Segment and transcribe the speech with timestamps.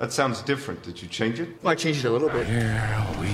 [0.00, 0.82] That sounds different.
[0.82, 1.48] Did you change it?
[1.64, 2.46] I changed it a little bit.
[2.46, 3.28] Here we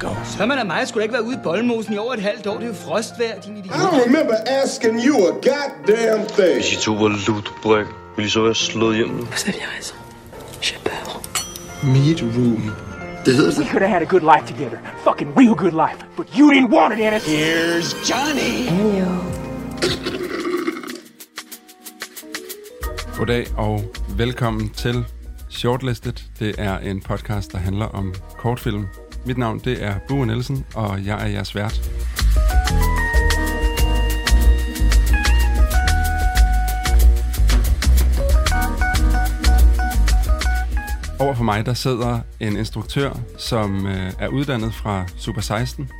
[0.00, 0.08] go.
[0.24, 2.54] Så man af mig skulle ikke være ude i boldmosen i over et halvt år.
[2.54, 3.74] Det er jo frostvejr, din idiot.
[3.74, 6.54] I don't remember asking you a goddamn thing.
[6.54, 7.86] Hvis I to var lutebræk,
[8.16, 9.24] ville I så være slået hjem nu?
[9.24, 9.98] Vous aviez raison.
[10.62, 11.22] J'ai peur.
[11.82, 12.70] Meat room.
[13.24, 13.68] Det hedder det.
[13.70, 14.78] could have had a good life together.
[15.04, 15.98] Fucking real good life.
[16.16, 17.24] But you didn't want it, Ennis.
[17.26, 18.52] Here's Johnny.
[18.76, 19.10] Hello.
[23.18, 23.84] Goddag og
[24.16, 25.04] velkommen til
[25.54, 26.12] Shortlisted.
[26.38, 28.86] Det er en podcast, der handler om kortfilm.
[29.26, 31.90] Mit navn det er Bue Nielsen, og jeg er jeres vært.
[41.20, 45.90] Over for mig der sidder en instruktør, som øh, er uddannet fra Super 16.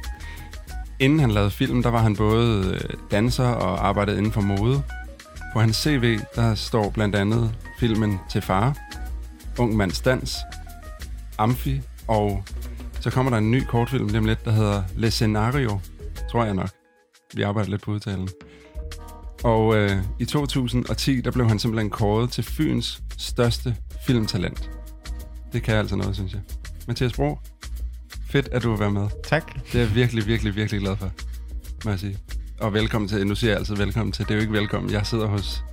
[0.98, 4.82] Inden han lavede film, der var han både øh, danser og arbejdede inden for mode.
[5.52, 8.84] På hans CV, der står blandt andet filmen Til far,
[9.59, 10.37] Ung mands dans,
[11.39, 12.45] Amfi, og
[13.01, 15.80] så kommer der en ny kortfilm lige om lidt, der hedder Le Scenario,
[16.30, 16.71] tror jeg nok.
[17.35, 18.29] Vi arbejder lidt på udtalen.
[19.45, 24.71] Og øh, i 2010, der blev han simpelthen kåret til Fyns største filmtalent.
[25.52, 26.41] Det kan altså noget, synes jeg.
[26.87, 27.39] Mathias Bro,
[28.30, 29.09] fedt, at du vil være med.
[29.24, 29.55] Tak.
[29.73, 31.11] Det er jeg virkelig, virkelig, virkelig glad for,
[31.85, 32.18] må jeg sige.
[32.61, 34.93] Og velkommen til, nu siger jeg altid velkommen til, det er jo ikke velkommen.
[34.93, 35.65] Jeg sidder hos,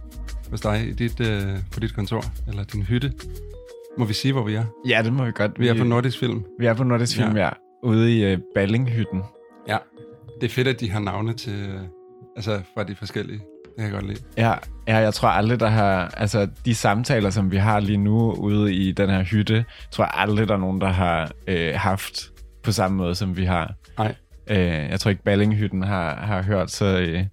[0.49, 3.13] hos dig i dit, øh, på dit kontor, eller din hytte.
[3.97, 4.63] Må vi sige, hvor vi er?
[4.87, 5.59] Ja, det må vi godt.
[5.59, 6.45] Vi er på Nordisk Film.
[6.59, 7.49] Vi er på Nordisk Film, ja.
[7.83, 9.21] Ude i uh, Ballinghytten.
[9.67, 9.77] Ja.
[10.41, 11.81] Det er fedt, at de har navne til, øh,
[12.35, 13.37] altså fra de forskellige.
[13.37, 14.19] Det kan jeg godt lide.
[14.37, 14.53] Ja,
[14.87, 16.13] ja, jeg tror aldrig, der har...
[16.17, 20.11] Altså, de samtaler, som vi har lige nu ude i den her hytte, tror jeg
[20.13, 22.31] aldrig, der er nogen, der har øh, haft
[22.63, 23.73] på samme måde, som vi har.
[23.97, 24.15] Nej.
[24.49, 27.23] Øh, jeg tror ikke, Ballinghytten har, har hørt så øh,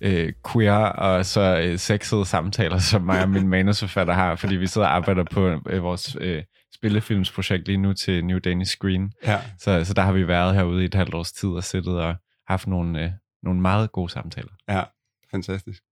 [0.00, 4.66] øh, queer og så øh, sexede samtaler, som mig og min manusforfatter har, fordi vi
[4.66, 6.42] sidder og arbejder på øh, vores øh,
[6.74, 9.12] spillefilmsprojekt lige nu til New Danish Screen.
[9.26, 9.40] Ja.
[9.58, 12.14] Så, så der har vi været herude i et halvt års tid og siddet og
[12.48, 13.10] haft nogle, øh,
[13.42, 14.52] nogle meget gode samtaler.
[14.68, 14.82] Ja,
[15.30, 15.82] fantastisk.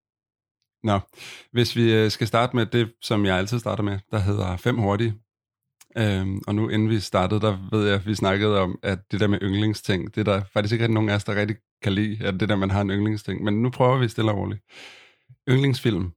[0.83, 1.01] Nå,
[1.53, 4.79] hvis vi øh, skal starte med det, som jeg altid starter med, der hedder fem
[4.79, 5.15] hurtige.
[5.97, 9.21] Øhm, og nu inden vi startede, der ved jeg, at vi snakkede om, at det
[9.21, 11.93] der med yndlingsting, det er der faktisk ikke rigtig nogen af os, der rigtig kan
[11.93, 13.43] lide, at det der, man har en yndlingsting.
[13.43, 14.63] Men nu prøver vi stille og roligt.
[15.49, 16.13] Yndlingsfilm.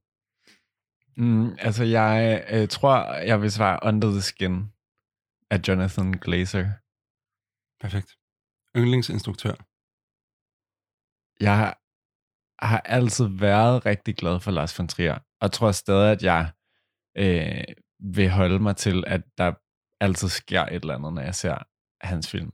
[1.16, 4.64] Mm, altså, jeg øh, tror, jeg vil svare Under the Skin
[5.50, 6.66] af Jonathan Glazer.
[7.80, 8.10] Perfekt.
[8.76, 9.54] Yndlingsinstruktør.
[11.40, 11.74] Jeg
[12.58, 16.52] har altid været rigtig glad for Lars von Trier, og tror stadig, at jeg
[17.18, 17.64] øh,
[18.14, 19.52] vil holde mig til, at der
[20.00, 21.58] altid sker et eller andet, når jeg ser
[22.00, 22.52] hans film.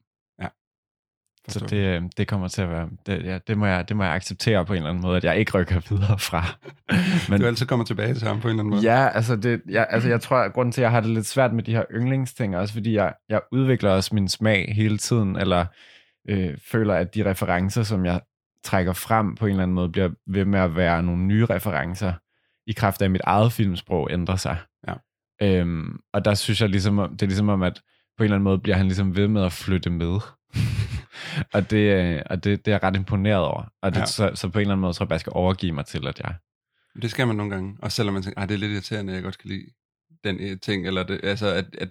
[1.49, 4.05] Så det, øh, det kommer til at være, det, ja, det, må jeg, det må
[4.05, 6.45] jeg acceptere på en eller anden måde, at jeg ikke rykker videre fra.
[7.31, 8.83] Men, du altid kommer tilbage til ham på en eller anden måde.
[8.93, 11.27] Ja, altså, det, jeg, altså jeg tror, at grunden til, at jeg har det lidt
[11.27, 14.99] svært med de her yndlingsting, er også fordi jeg, jeg udvikler også min smag hele
[14.99, 15.67] tiden, eller
[16.29, 18.21] øh, føler, at de referencer, som jeg
[18.65, 22.13] trækker frem på en eller anden måde, bliver ved med at være nogle nye referencer,
[22.67, 24.57] i kraft af at mit eget filmsprog ændrer sig.
[24.89, 24.95] Ja.
[25.43, 27.81] Øhm, og der synes jeg ligesom, om- det er ligesom om, at
[28.19, 30.19] på en eller anden måde bliver han ligesom ved med at flytte med.
[31.53, 31.77] og det,
[32.17, 33.65] øh, og det, det er jeg ret imponeret over.
[33.83, 34.01] Og det, Ja.
[34.01, 34.07] ja.
[34.07, 36.07] så, så på en eller anden måde tror jeg bare, jeg skal overgive mig til,
[36.09, 36.35] at jeg...
[37.03, 37.77] Det skal man nogle gange.
[37.83, 39.67] Og selvom man tænker, at det er lidt irriterende, at jeg godt kan lide
[40.25, 41.89] den øh, ting, eller det, altså, at, at,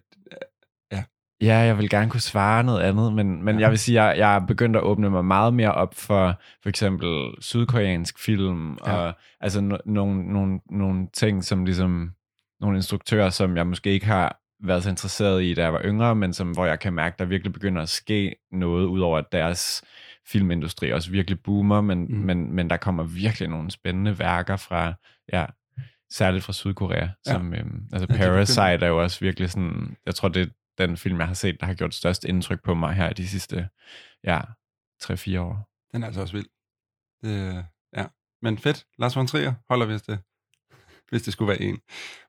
[1.44, 3.59] Ja, jeg vil gerne kunne svare noget andet, men, men Ja.
[3.59, 3.62] ja.
[3.62, 6.42] jeg vil sige, at jeg, jeg er begyndt at åbne mig meget mere op for
[6.64, 8.94] for eksempel sydkoreansk film, Ja.
[8.94, 12.12] og altså no- nogle, nogle, nogle ting, som ligesom
[12.59, 16.16] nogle instruktører, som jeg måske ikke har været så interesseret i, da jeg var yngre,
[16.16, 19.84] men som, hvor jeg kan mærke, der virkelig begynder at ske noget, udover at deres
[20.28, 22.14] filmindustri også virkelig boomer, men, Mm.
[22.18, 24.94] men, men der kommer virkelig nogle spændende værker fra,
[25.34, 25.46] ja,
[26.12, 27.10] særligt fra Sydkorea, Ja.
[27.26, 30.86] som, øhm, altså Ja, er Parasite er jo også virkelig sådan, jeg tror, det er
[30.88, 33.28] den film, jeg har set, der har gjort størst indtryk på mig her i de
[33.28, 33.70] sidste,
[34.24, 34.42] ja,
[35.04, 35.70] 3-4 år.
[35.94, 36.46] den er altså også vild.
[37.24, 37.66] Det,
[37.98, 38.06] ja.
[38.42, 38.86] Men fedt.
[39.00, 40.18] Lars von Trier holder vi os til,
[41.10, 41.80] hvis det skulle være en.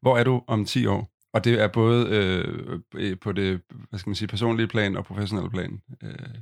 [0.02, 1.11] Hvor er du om 10 år?
[1.34, 5.04] Og det er både øh, øh, på det hvad skal man sige, personlige plan og
[5.04, 5.82] professionelle plan.
[6.02, 6.38] Øh,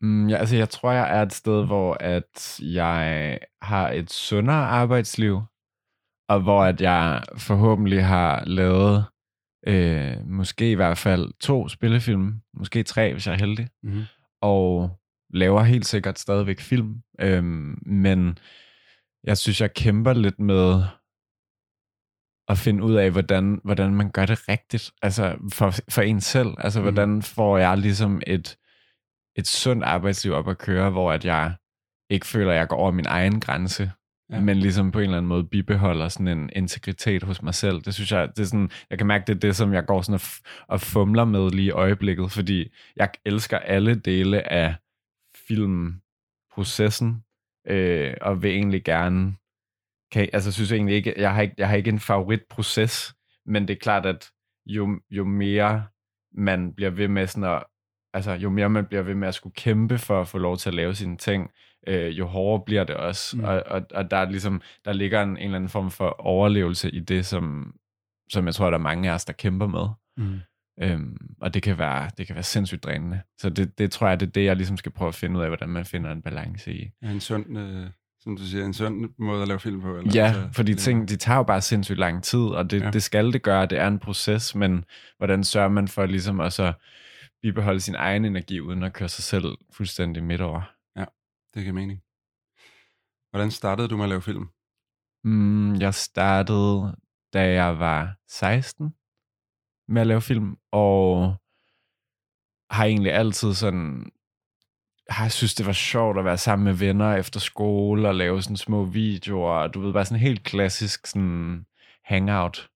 [0.00, 4.66] Mm, ja, altså, jeg tror, jeg er et sted, hvor at jeg har et sundere
[4.66, 5.42] arbejdsliv,
[6.28, 9.04] og hvor at jeg forhåbentlig har lavet
[9.66, 14.02] øh, måske i hvert fald to spillefilm, måske tre, hvis jeg er heldig, mm-hmm.
[14.42, 14.90] og
[15.30, 17.02] laver helt sikkert stadigvæk film.
[17.20, 18.38] Øhm, men
[19.24, 20.82] jeg synes, jeg kæmper lidt med
[22.48, 26.48] at finde ud af, hvordan, hvordan man gør det rigtigt, altså for, for en selv.
[26.58, 26.84] Altså, Mhm.
[26.94, 28.56] hvordan får jeg ligesom et,
[29.36, 31.54] et sundt arbejdsliv op at køre, hvor at jeg
[32.10, 33.92] ikke føler, at jeg går over min egen grænse.
[34.32, 34.40] Ja.
[34.40, 37.80] men ligesom på en eller anden måde bibeholder sådan en integritet hos mig selv.
[37.80, 40.02] Det synes jeg, det er sådan, jeg kan mærke, det er det, som jeg går
[40.02, 44.74] sådan og, f- og fumler med lige i øjeblikket, fordi jeg elsker alle dele af
[45.48, 47.24] filmprocessen,
[47.68, 49.34] øh, og vil egentlig gerne,
[50.12, 53.14] kan, altså synes jeg egentlig ikke, jeg har ikke, jeg har ikke en favoritproces,
[53.46, 54.30] men det er klart, at
[54.66, 55.86] jo, jo mere
[56.34, 57.64] man bliver ved med sådan at,
[58.14, 60.70] altså jo mere man bliver ved med at skulle kæmpe for at få lov til
[60.70, 61.50] at lave sine ting,
[61.86, 63.36] øh, jo hårdere bliver det også.
[63.36, 63.44] Mm.
[63.44, 66.90] Og, og, og der er ligesom, der ligger en, en eller anden form for overlevelse
[66.90, 67.74] i det, som,
[68.30, 69.88] som jeg tror, der er mange af os, der kæmper med.
[70.16, 70.40] Mm.
[70.82, 73.20] Øhm, og det kan være, det kan være sindssygt drænende.
[73.38, 75.42] Så det, det tror jeg, det er det, jeg ligesom skal prøve at finde ud
[75.42, 76.90] af, hvordan man finder en balance i.
[77.02, 77.86] Ja, en sund, øh,
[78.28, 79.96] som du siger, en sund måde at lave film på.
[79.96, 80.12] Eller?
[80.14, 82.84] Ja, Altså, fordi det- ting, de tager jo bare sindssygt lang tid, og det, ja.
[82.84, 82.90] Ja.
[82.90, 84.84] det skal det gøre, det er en proces, men
[85.16, 86.72] hvordan sørger man for ligesom at så
[87.42, 90.60] bibeholde sin egen energi, uden at køre sig selv fuldstændig midt over?
[91.54, 92.00] Det giver mening.
[93.30, 94.48] Hvordan startede du med at lave film?
[95.24, 96.96] Mm, jeg startede,
[97.32, 98.94] da jeg var 16
[99.88, 101.34] med at lave film, og
[102.70, 104.10] har egentlig altid sådan,
[105.08, 108.56] har synes det var sjovt at være sammen med venner efter skole og lave sådan
[108.56, 111.66] små videoer, du ved, bare sådan helt klassisk sådan
[112.04, 112.70] hangout.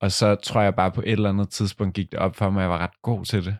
[0.00, 2.60] Og så tror jeg bare på et eller andet tidspunkt gik det op for mig,
[2.60, 3.56] at jeg var ret god til det,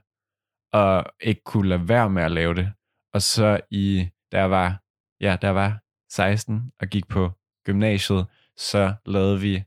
[0.73, 2.73] og ikke kunne lade være med at lave det.
[3.15, 4.83] Og så i, da jeg var,
[5.21, 5.81] ja, der var
[6.13, 7.31] 16 og gik på
[7.67, 9.65] gymnasiet, så lavede vi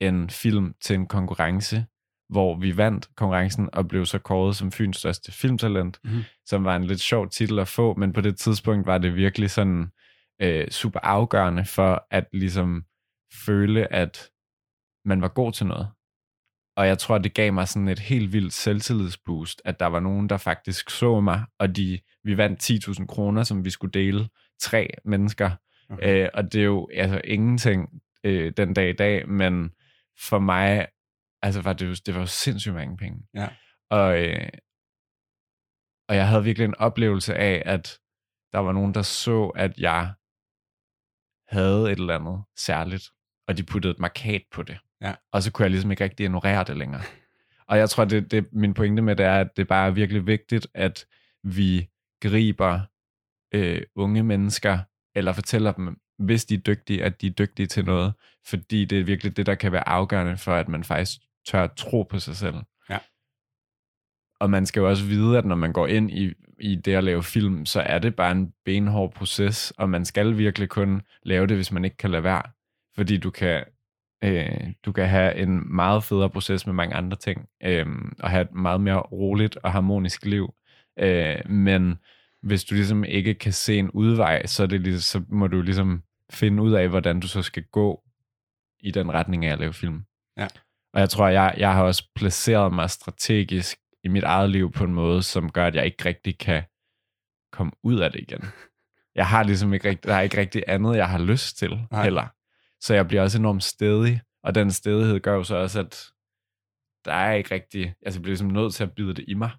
[0.00, 1.86] en film til en konkurrence,
[2.30, 6.22] hvor vi vandt konkurrencen og blev så kåret som Fyns største filmtalent, Mhm.
[6.46, 9.50] som var en lidt sjov titel at få, men på det tidspunkt var det virkelig
[9.50, 9.86] sådan
[10.42, 12.84] øh, super afgørende for at ligesom
[13.46, 14.30] føle, at
[15.04, 15.88] man var god til noget.
[16.76, 20.28] Og jeg tror, det gav mig sådan et helt vildt selvtillidsboost, at der var nogen,
[20.28, 24.28] der faktisk så mig, og de, vi vandt 10.000 kroner, som vi skulle dele
[24.60, 25.50] tre mennesker.
[25.90, 26.22] Okay.
[26.24, 27.88] Øh, og det er jo altså ingenting
[28.24, 29.70] øh, den dag i dag, men
[30.28, 30.86] for mig,
[31.42, 33.26] altså var det jo, det var jo sindssygt mange penge.
[33.34, 33.48] Ja.
[33.90, 34.48] Og, øh,
[36.08, 37.98] og jeg havde virkelig en oplevelse af, at
[38.52, 40.14] der var nogen, der så, at jeg
[41.48, 43.04] havde et eller andet særligt,
[43.48, 44.78] og de puttede et markat på det.
[45.00, 45.14] Ja.
[45.32, 47.02] Og så kunne jeg ligesom ikke rigtig ignorere det længere.
[47.66, 50.26] Og jeg tror, det, det min pointe med det er, at det bare er virkelig
[50.26, 51.06] vigtigt, at
[51.44, 51.88] vi
[52.22, 52.80] griber
[53.54, 54.78] øh, unge mennesker,
[55.14, 58.14] eller fortæller dem, hvis de er dygtige, at de er dygtige til noget,
[58.46, 61.72] fordi det er virkelig det, der kan være afgørende for, at man faktisk tør at
[61.76, 62.54] tro på sig selv.
[62.90, 62.98] Ja.
[64.40, 67.04] Og man skal jo også vide, at når man går ind i, i det at
[67.04, 71.46] lave film, så er det bare en benhård proces, og man skal virkelig kun lave
[71.46, 72.42] det, hvis man ikke kan lade være.
[72.96, 73.64] Fordi du kan,
[74.24, 77.86] øh, du kan have en meget federe proces med mange andre ting, øh,
[78.18, 80.54] og have et meget mere roligt og harmonisk liv.
[80.98, 81.98] Øh, men
[82.42, 85.62] hvis du ligesom ikke kan se en udvej, så, er det ligesom, så må du
[85.62, 88.02] ligesom finde ud af, hvordan du så skal gå
[88.80, 90.04] i den retning af at lave film.
[90.36, 90.46] Ja.
[90.94, 94.84] Og jeg tror, jeg, jeg har også placeret mig strategisk i mit eget liv på
[94.84, 96.62] en måde, som gør, at jeg ikke rigtig kan
[97.52, 98.44] komme ud af det igen.
[99.14, 102.02] Jeg har ligesom ikke rigtig, der er ikke rigtig andet, jeg har lyst til Nej.
[102.02, 102.26] heller.
[102.80, 106.04] Så jeg bliver også enormt stedig, og den stedighed gør jo så også, at
[107.04, 109.50] der er ikke rigtig, altså jeg bliver ligesom nødt til at bide det i mig.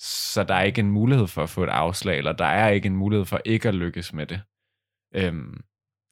[0.00, 2.86] Så der er ikke en mulighed for at få et afslag, eller der er ikke
[2.86, 4.40] en mulighed for ikke at lykkes med det.
[5.14, 5.60] Øhm,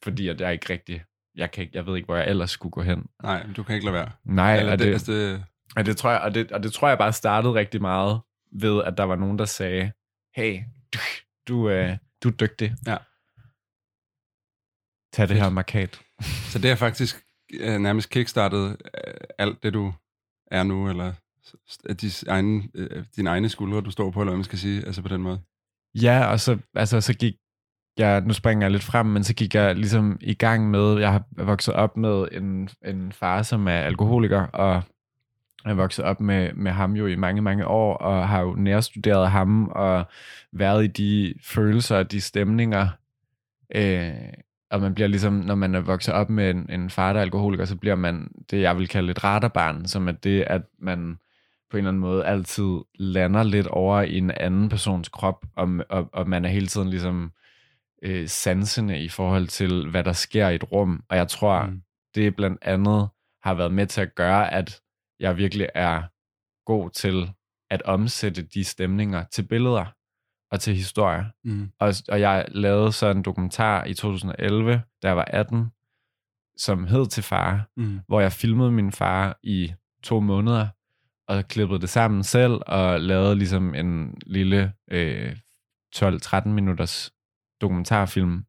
[0.05, 1.03] fordi at jeg ikke rigtig,
[1.37, 3.07] jeg, kan ikke, jeg ved ikke, hvor jeg ellers skulle gå hen.
[3.23, 4.11] Nej, du kan ikke lade være.
[4.25, 5.45] Nej, Eller og det, det, altså det,
[5.77, 8.21] og det, tror jeg, og, det, og det tror jeg bare startede rigtig meget
[8.53, 9.93] ved, at der var nogen, der sagde,
[10.37, 10.61] hey,
[10.95, 10.99] du,
[11.49, 12.75] du, øh, du er dygtig.
[12.87, 12.97] Ja.
[15.13, 16.01] Tag det her markat.
[16.53, 18.77] så det er faktisk øh, nærmest kickstartet
[19.07, 19.93] øh, alt det, du
[20.51, 21.13] er nu, eller
[22.01, 25.03] de egne, øh, dine egne skuldre, du står på, eller hvad man skal sige, altså
[25.03, 25.41] på den måde.
[25.95, 27.35] Ja, og så, altså, så gik
[27.99, 31.13] jeg, nu springer jeg lidt frem, men så gik jeg ligesom i gang med, jeg
[31.13, 34.83] har vokset op med en, en far, som er alkoholiker, og
[35.65, 38.55] jeg er vokset op med, med ham jo i mange, mange år, og har jo
[38.55, 40.05] nærstuderet ham, og
[40.53, 42.89] været i de følelser og de stemninger.
[43.75, 44.13] Øh,
[44.71, 47.25] og man bliver ligesom, når man er vokset op med en, en far, der er
[47.25, 51.19] alkoholiker, så bliver man det, jeg vil kalde et radarbarn, som er det, at man
[51.71, 55.69] på en eller anden måde altid lander lidt over i en anden persons krop, og,
[55.89, 57.33] og, og man er hele tiden ligesom
[58.03, 61.05] øh, sansende i forhold til, hvad der sker i et rum.
[61.09, 61.71] Og jeg tror, Mm.
[61.73, 61.83] mm.
[62.15, 63.09] det blandt andet
[63.43, 64.81] har været med til at gøre, at
[65.21, 66.03] jeg virkelig er
[66.67, 67.31] god til
[67.71, 69.85] at omsætte de stemninger til billeder
[70.51, 71.25] og til historier.
[71.45, 71.71] Mm.
[71.81, 75.67] Og, og jeg lavede så en dokumentar i 2011, da jeg var 18,
[76.57, 78.01] som hed Til far, Mm.
[78.09, 79.73] hvor jeg filmede min far i
[80.03, 80.69] to måneder,
[81.29, 85.37] og klippede det sammen selv, og lavede ligesom en lille øh,
[85.97, 87.13] 12-13 minutters
[87.61, 88.45] dokumentarfilm.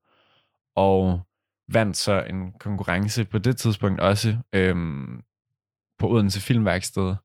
[0.75, 1.21] Og
[1.67, 5.23] vandt så en konkurrence på det tidspunkt også øhm,
[5.97, 7.15] på Odense Filmværksted.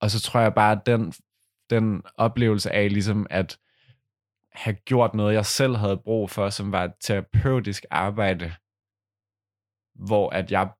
[0.00, 1.12] Og så tror jeg bare, at den,
[1.70, 3.58] den oplevelse af ligesom at
[4.52, 8.52] have gjort noget, jeg selv havde brug for, som var et terapeutisk arbejde,
[9.94, 10.70] hvor at jeg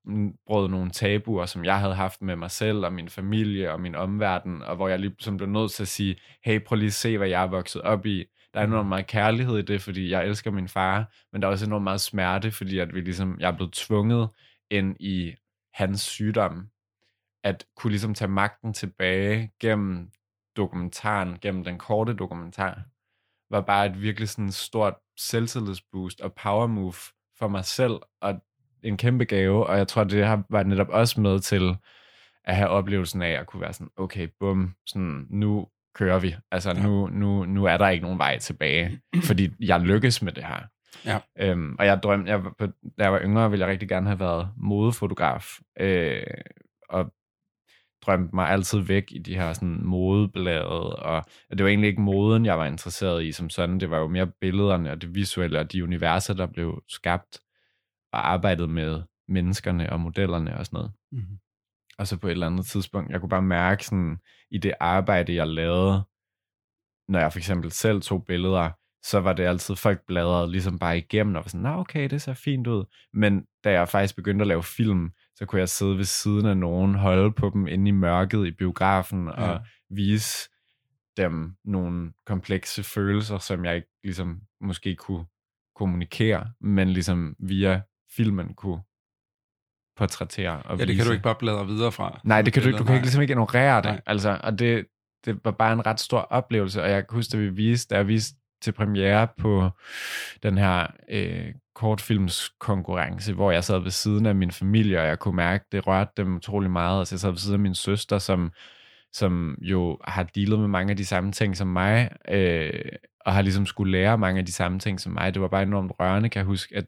[0.47, 3.95] brød nogle tabuer, som jeg havde haft med mig selv og min familie og min
[3.95, 7.19] omverden, og hvor jeg ligesom blev nødt til at sige, hey, prøv lige at se,
[7.19, 8.25] hvad jeg er vokset op i.
[8.55, 11.53] Der er enormt meget kærlighed i det, fordi jeg elsker min far, men der er
[11.53, 14.29] også enormt meget smerte, fordi at vi ligesom, jeg er blevet tvunget
[14.71, 15.35] ind i
[15.75, 16.69] hans sygdom,
[17.45, 20.11] at kunne ligesom tage magten tilbage gennem
[20.57, 22.83] dokumentaren, gennem den korte dokumentar,
[23.51, 26.95] var bare et virkelig sådan stort selvtillidsboost og power move
[27.39, 28.41] for mig selv, og
[28.83, 31.77] en kæmpe gave, og jeg tror, det har var netop også med til
[32.45, 36.35] at have oplevelsen af at kunne være sådan, okay, bum, sådan, nu kører vi.
[36.51, 40.45] Altså, nu, nu, nu er der ikke nogen vej tilbage, fordi jeg lykkes med det
[40.45, 40.61] her.
[41.05, 41.19] Ja.
[41.39, 42.43] Øhm, og jeg drømte, jeg,
[42.99, 46.23] da jeg var yngre, ville jeg rigtig gerne have været modefotograf, øh,
[46.89, 47.13] og
[48.03, 52.01] drømte mig altid væk i de her sådan modeblade, og, og det var egentlig ikke
[52.01, 55.59] moden, jeg var interesseret i som sådan, det var jo mere billederne og det visuelle
[55.59, 57.41] og de universer, der blev skabt
[58.13, 60.93] og arbejdet med menneskerne og modellerne og sådan noget.
[61.13, 61.39] Mm-hmm.
[62.01, 64.19] Og så på et eller andet tidspunkt, jeg kunne bare mærke sådan,
[64.51, 66.03] i det arbejde, jeg lavede,
[67.09, 68.71] når jeg for eksempel selv tog billeder,
[69.03, 72.23] så var det altid, folk bladrede ligesom bare igennem, og var sådan, nah, okay, det
[72.23, 72.85] ser fint ud.
[73.13, 76.57] Men da jeg faktisk begyndte at lave film, så kunne jeg sidde ved siden af
[76.57, 79.33] nogen, holde på dem inde i mørket i biografen, ja.
[79.33, 80.51] og vise
[81.17, 85.25] dem nogle komplekse følelser, som jeg ikke ligesom måske kunne
[85.77, 87.83] kommunikere, men ligesom via
[88.17, 88.83] filmen kunne
[90.01, 90.97] portrættere og Ja, det vise.
[90.99, 92.21] kan du ikke bare bladre videre fra.
[92.25, 92.79] Nej, det kan du ikke.
[92.79, 93.85] Du kan ikke ligesom ikke ignorere det.
[93.85, 94.01] Nej.
[94.07, 94.87] Altså, og det,
[95.25, 97.97] det var bare en ret stor oplevelse, og jeg kan huske, da vi viste, da
[97.99, 99.71] jeg viste til premiere på
[100.43, 105.37] den her øh, kortfilmskonkurrence, hvor jeg sad ved siden af min familie, og jeg kunne
[105.37, 106.99] mærke, det rørte dem utrolig meget.
[106.99, 108.53] Altså, jeg sad ved siden af min søster, som,
[109.13, 112.73] som jo har dealet med mange af de samme ting som mig, øh,
[113.27, 115.35] og har ligesom skulle lære mange af de samme ting som mig.
[115.35, 116.85] Det var bare enormt rørende, kan jeg huske, at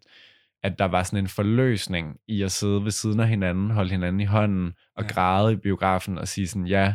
[0.62, 4.20] at der var sådan en forløsning i at sidde ved siden af hinanden, holde hinanden
[4.20, 5.08] i hånden og Ja.
[5.08, 6.94] græde i biografen og sige sådan, ja,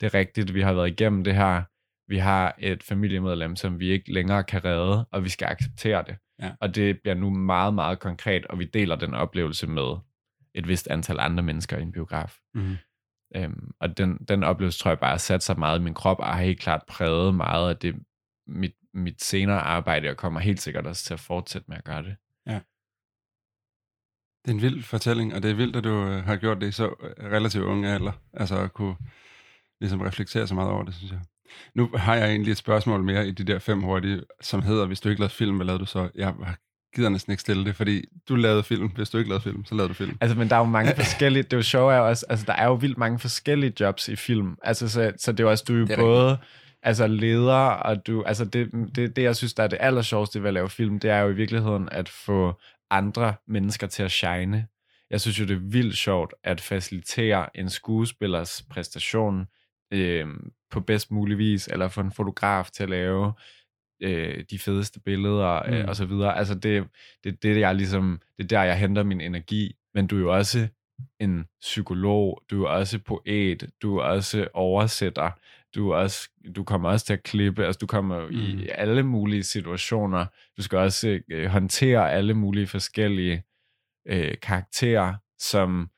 [0.00, 1.62] det er rigtigt, vi har været igennem det her.
[2.08, 6.16] Vi har et familiemedlem, som vi ikke længere kan redde, og vi skal acceptere det.
[6.42, 6.50] Ja.
[6.60, 9.96] Og det bliver nu meget, meget konkret, og vi deler den oplevelse med
[10.54, 12.36] et vist antal andre mennesker i en biograf.
[12.54, 12.76] Mhm.
[13.36, 16.18] Øhm, og den, den oplevelse tror jeg bare har sat sig meget i min krop,
[16.18, 17.94] og har helt klart præget meget af det,
[18.46, 22.02] mit, mit senere arbejde, og kommer helt sikkert også til at fortsætte med at gøre
[22.02, 22.16] det.
[24.44, 26.68] Det er en vild fortælling, og det er vildt, at du øh, har gjort det
[26.68, 28.12] i så øh, relativt unge alder.
[28.32, 28.96] Altså at kunne
[29.80, 31.20] ligesom reflektere så meget over det, synes jeg.
[31.74, 35.00] Nu har jeg egentlig et spørgsmål mere i de der fem hurtige, som hedder, hvis
[35.00, 36.08] du ikke lavede film, hvad lavede du så?
[36.14, 36.34] Jeg
[36.94, 38.88] gider næsten ikke stille det, fordi du lavede film.
[38.88, 40.18] Hvis du ikke lavede film, så lavede du film.
[40.20, 42.46] Altså, men der er jo mange forskellige, det er jo sjovt er jo også, altså
[42.46, 44.56] der er jo vildt mange forskellige jobs i film.
[44.62, 46.38] Altså, så, så det er jo også, du er jo Det er både
[46.82, 50.42] altså leder, og du, altså det, det, det, jeg synes, der er det aller sjoveste
[50.42, 54.10] ved at lave film, det er jo i virkeligheden at få andre mennesker til at
[54.10, 54.66] shine.
[55.10, 59.46] Jeg synes jo, det er vildt sjovt at facilitere en skuespillers præstation
[59.92, 60.26] øh,
[60.70, 63.32] på bedst mulig vis, eller få en fotograf til at lave
[64.02, 65.88] øh, de fedeste billeder øh, Mm.
[65.88, 66.36] og så videre.
[66.38, 66.88] Altså det,
[67.24, 69.76] det, det, jeg ligesom, det er der, jeg henter min energi.
[69.94, 70.68] Men du er jo også
[71.20, 75.30] en psykolog, du er også poet, du er også oversætter,
[75.74, 78.32] du, også, du kommer også til at klippe, altså du kommer Mm.
[78.34, 83.42] i alle mulige situationer, du skal også øh, håndtere alle mulige forskellige
[84.08, 85.90] øh, karakterer, som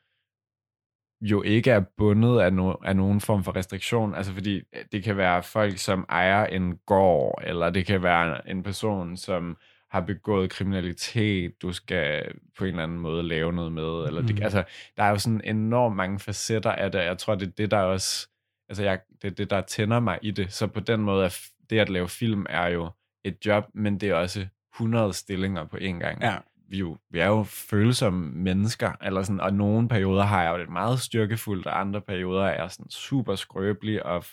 [1.22, 4.14] jo ikke er bundet af, no, af nogen form for restriktion.
[4.14, 8.50] Altså fordi øh, det kan være folk, som ejer en gård, eller det kan være
[8.50, 9.56] en person, som
[9.90, 14.04] har begået kriminalitet, du skal på en eller anden måde lave noget med.
[14.06, 14.42] Eller det, Mm.
[14.42, 14.64] altså,
[14.96, 17.78] der er jo sådan enormt mange facetter af det, jeg tror, det er det, der
[17.78, 18.28] også,
[18.70, 20.52] altså jeg, det er det, der tænder mig i det.
[20.52, 21.38] Så på den måde, er
[21.70, 22.90] det at lave film er jo
[23.24, 26.36] et job, men det er også 100 stillinger på én gang Ja.
[26.68, 30.52] vi, er jo, vi er jo følsomme mennesker, eller sådan, og nogle perioder har jeg
[30.52, 34.24] jo det meget styrkefuldt, og andre perioder er jeg sådan super skrøbelig, og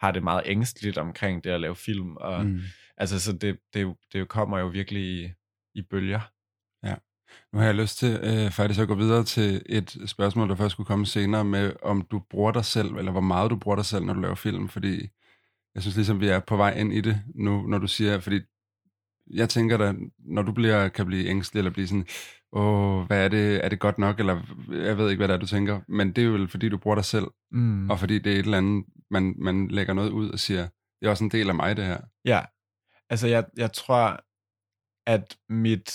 [0.00, 2.60] har det meget ængstligt omkring det at lave film, og Mm.
[2.96, 5.30] altså, så det, det, det kommer jo virkelig i,
[5.74, 6.20] i bølger.
[7.52, 10.72] Nu har jeg lyst til øh, faktisk at gå videre til et spørgsmål, der først
[10.72, 13.84] skulle komme senere med, om du bruger dig selv, eller hvor meget du bruger dig
[13.84, 15.08] selv, når du laver film, fordi
[15.74, 18.40] jeg synes ligesom, vi er på vej ind i det nu, når du siger, fordi
[19.30, 22.06] jeg tænker da, når du bliver, kan blive ængstelig, eller blive sådan,
[22.52, 25.38] åh, hvad er det, er det godt nok, eller jeg ved ikke, hvad det er,
[25.38, 27.90] du tænker, men det er jo vel, fordi du bruger dig selv, Mm.
[27.90, 30.62] og fordi det er et eller andet, man, man lægger noget ud og siger,
[31.00, 32.00] det er også en del af mig, det her.
[32.24, 32.40] Ja,
[33.10, 34.20] altså jeg, jeg tror,
[35.06, 35.90] at mit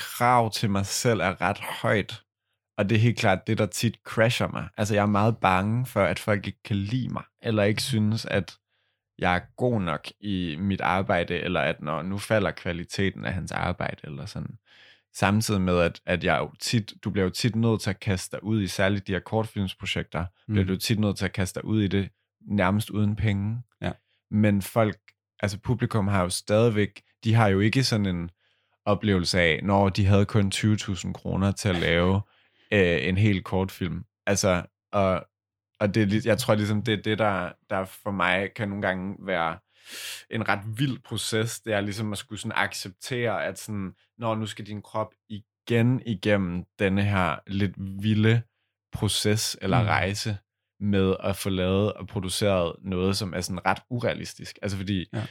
[0.00, 2.22] krav til mig selv er ret højt.
[2.78, 4.68] Og det er helt klart det, der tit crasher mig.
[4.76, 8.24] Altså, jeg er meget bange for, at folk ikke kan lide mig, eller ikke synes,
[8.24, 8.56] at
[9.18, 13.52] jeg er god nok i mit arbejde, eller at når nu falder kvaliteten af hans
[13.52, 14.58] arbejde, eller sådan.
[15.14, 18.36] Samtidig med, at, at jeg jo tit, du bliver jo tit nødt til at kaste
[18.36, 20.54] dig ud i, særligt de her kortfilmsprojekter, mm.
[20.54, 22.08] bliver du tit nødt til at kaste dig ud i det
[22.40, 23.62] nærmest uden penge.
[23.80, 23.92] Ja.
[24.30, 24.98] Men folk,
[25.40, 28.30] altså publikum har jo stadigvæk, de har jo ikke sådan en
[28.84, 32.20] oplevelse af, når de havde kun 20.000 kroner til at lave
[32.72, 34.04] øh, en hel kortfilm.
[34.26, 35.26] Altså, og,
[35.80, 39.16] og det, jeg tror ligesom, det er det, der, der for mig kan nogle gange
[39.26, 39.58] være
[40.30, 41.60] en ret vild proces.
[41.60, 46.02] Det er ligesom at skulle sådan acceptere, at sådan, når nu skal din krop igen
[46.06, 48.42] igennem denne her lidt vilde
[48.92, 49.86] proces eller Mm.
[49.86, 50.36] rejse
[50.80, 54.58] med at få lavet og produceret noget, som er sådan ret urealistisk.
[54.62, 55.26] Altså fordi Ja.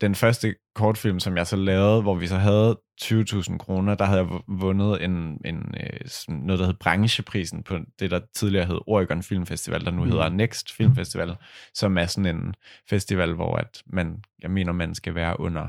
[0.00, 4.20] Den første kortfilm, som jeg så lavede, hvor vi så havde 20.000 kroner, der havde
[4.20, 8.78] jeg vu- vundet en, en, øh, noget, der hed brancheprisen på det, der tidligere hed
[8.86, 10.10] Oregon Filmfestival, der nu Mm.
[10.10, 11.36] hedder Next Filmfestival,
[11.74, 12.54] som er sådan en
[12.90, 15.68] festival, hvor at man, jeg mener, man skal være under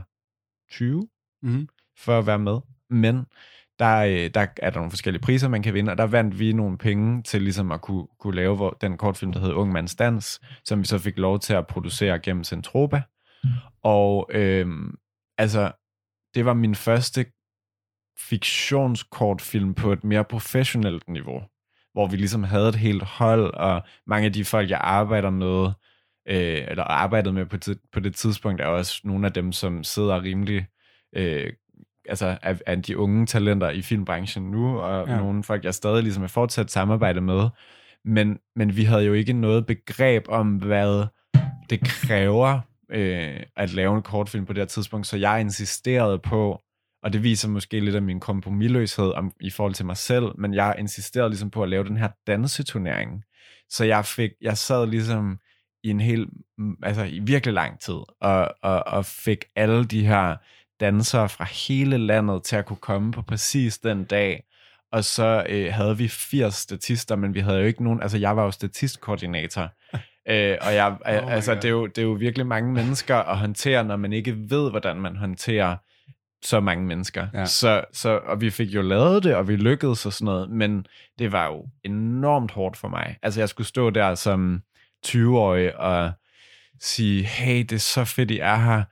[0.71, 1.07] 20
[1.43, 1.67] Mhm.
[1.99, 2.57] for at være med.
[2.89, 3.25] Men
[3.79, 6.53] der, øh, der er der nogle forskellige priser, man kan vinde, og der vandt vi
[6.53, 10.39] nogle penge til ligesom at kunne, kunne lave den kortfilm, der hed Ung Mands Dans,
[10.63, 13.01] som vi så fik lov til at producere gennem Centropa.
[13.83, 14.95] Og øhm,
[15.37, 15.71] altså,
[16.35, 17.25] det var min første
[18.17, 21.41] fiktionskortfilm på et mere professionelt niveau,
[21.93, 25.71] hvor vi ligesom havde et helt hold, og mange af de folk, jeg arbejder med,
[26.27, 27.57] øh, eller arbejdede med på,
[27.93, 30.67] på det tidspunkt, er også nogle af dem, som sidder rimelig,
[31.15, 31.53] øh,
[32.09, 35.17] altså af, af de unge talenter i filmbranchen nu, og ja.
[35.17, 37.49] nogle folk, jeg stadig ligesom er fortsat samarbejde med.
[38.05, 41.05] Men, men vi havde jo ikke noget begreb om, hvad
[41.69, 46.61] det kræver øh, at lave en kortfilm på det her tidspunkt, så jeg insisterede på,
[47.03, 50.53] og det viser måske lidt af min kompromilløshed om, i forhold til mig selv, men
[50.53, 53.23] jeg insisterede ligesom på at lave den her danseturnering.
[53.69, 55.39] Så jeg fik, jeg sad ligesom
[55.83, 56.27] i en hel,
[56.57, 60.35] mm, altså i virkelig lang tid, og, og, og fik alle de her
[60.79, 64.43] dansere fra hele landet til at kunne komme på præcis den dag,
[64.91, 68.35] og så øh, havde vi 80 statister, men vi havde jo ikke nogen, altså jeg
[68.35, 69.69] var jo statistkoordinator,
[70.29, 71.61] øh, og jeg, Oh altså God.
[71.61, 74.69] det er, jo, det er jo virkelig mange mennesker at håndtere, når man ikke ved,
[74.69, 75.75] hvordan man håndterer
[76.45, 77.27] så mange mennesker.
[77.33, 77.45] Ja.
[77.45, 80.85] Så, så, og vi fik jo lavet det, og vi lykkedes og sådan noget, men
[81.19, 83.17] det var jo enormt hårdt for mig.
[83.23, 84.61] Altså jeg skulle stå der som
[85.07, 86.11] 20-årig og
[86.81, 88.83] sige, hey, det er så fedt, I er her.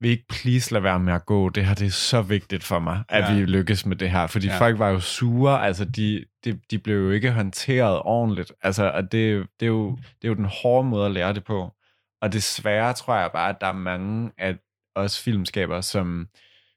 [0.00, 1.48] Vil ikke please lade være med at gå?
[1.48, 3.34] Det her det er så vigtigt for mig, at Ja.
[3.34, 4.26] vi lykkes med det her.
[4.26, 4.58] Fordi ja.
[4.58, 8.52] folk var jo sure, altså de, de, de blev jo ikke håndteret ordentligt.
[8.62, 11.44] Altså, og det, det, er jo, det er jo den hårde måde at lære det
[11.44, 11.74] på.
[12.22, 14.56] Og desværre tror jeg bare, at der er mange af
[14.94, 16.28] os filmskaber, som,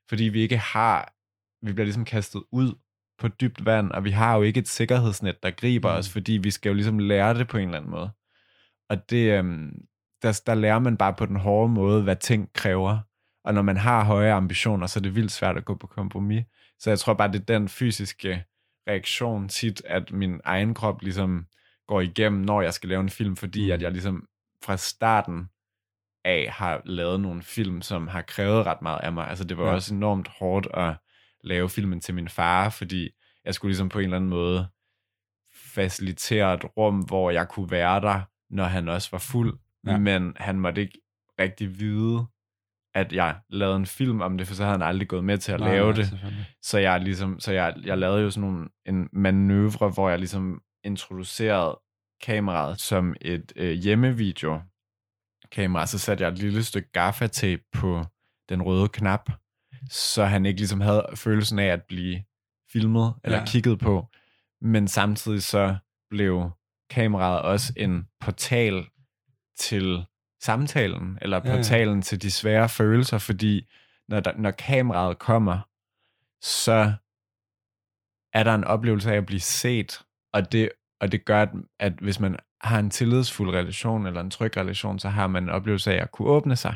[0.10, 1.14] fordi vi ikke har,
[1.66, 2.76] vi bliver ligesom kastet ud
[3.20, 5.98] på dybt vand, og vi har jo ikke et sikkerhedsnet, der griber Mm.
[5.98, 8.10] os, fordi vi skal jo ligesom lære det på en eller anden måde.
[8.90, 9.72] Og det, øhm,
[10.22, 13.00] der, der lærer man bare på den hårde måde, hvad ting kræver.
[13.44, 16.44] Og når man har høje ambitioner, så er det vildt svært at gå på kompromis.
[16.80, 18.44] Så jeg tror bare, det er den fysiske
[18.88, 21.46] reaktion tit, at min egen krop ligesom
[21.88, 23.72] går igennem, når jeg skal lave en film, fordi Mm.
[23.72, 24.28] at jeg ligesom
[24.64, 25.50] fra starten
[26.26, 29.28] af har lavet nogle film, som har krævet ret meget af mig.
[29.28, 29.74] Altså det var Ja.
[29.74, 30.96] også enormt hårdt at
[31.44, 33.10] lave filmen til min far, fordi
[33.46, 34.68] jeg skulle ligesom på en eller anden måde
[35.54, 39.60] facilitere et rum, hvor jeg kunne være der, når han også var fuld.
[39.88, 39.98] Ja.
[39.98, 41.00] Men han måtte ikke
[41.40, 42.26] rigtig vide,
[42.98, 45.52] at jeg lavede en film om det, for så havde han aldrig gået med til
[45.52, 46.20] at Nej, lave nej, det.
[46.62, 50.62] Så jeg ligesom, så jeg, jeg lavede jo sådan nogle, en manøvre, hvor jeg ligesom
[50.84, 51.80] introducerede
[52.22, 54.62] kameraet som et øh, hjemmevideo
[55.52, 58.06] kamera, så satte jeg et lille stykke gaffatape på
[58.50, 59.32] den røde knap,
[59.90, 62.24] så han ikke ligesom havde følelsen af at blive
[62.72, 63.46] filmet eller ja.
[63.46, 64.08] kigget på.
[64.62, 65.76] Men samtidig så
[66.10, 66.52] blev
[66.90, 68.86] kameraet også en portal
[69.58, 70.06] til
[70.42, 71.56] samtalen, eller Ja, ja.
[71.56, 73.68] portalen til de svære følelser, fordi
[74.08, 75.60] når, der, når kameraet kommer,
[76.42, 76.94] så
[78.34, 80.02] er der en oplevelse af at blive set,
[80.34, 80.70] og det,
[81.00, 85.00] og det gør, at, at hvis man har en tillidsfuld relation, eller en tryg relation,
[85.00, 86.76] så har man en oplevelse af at kunne åbne sig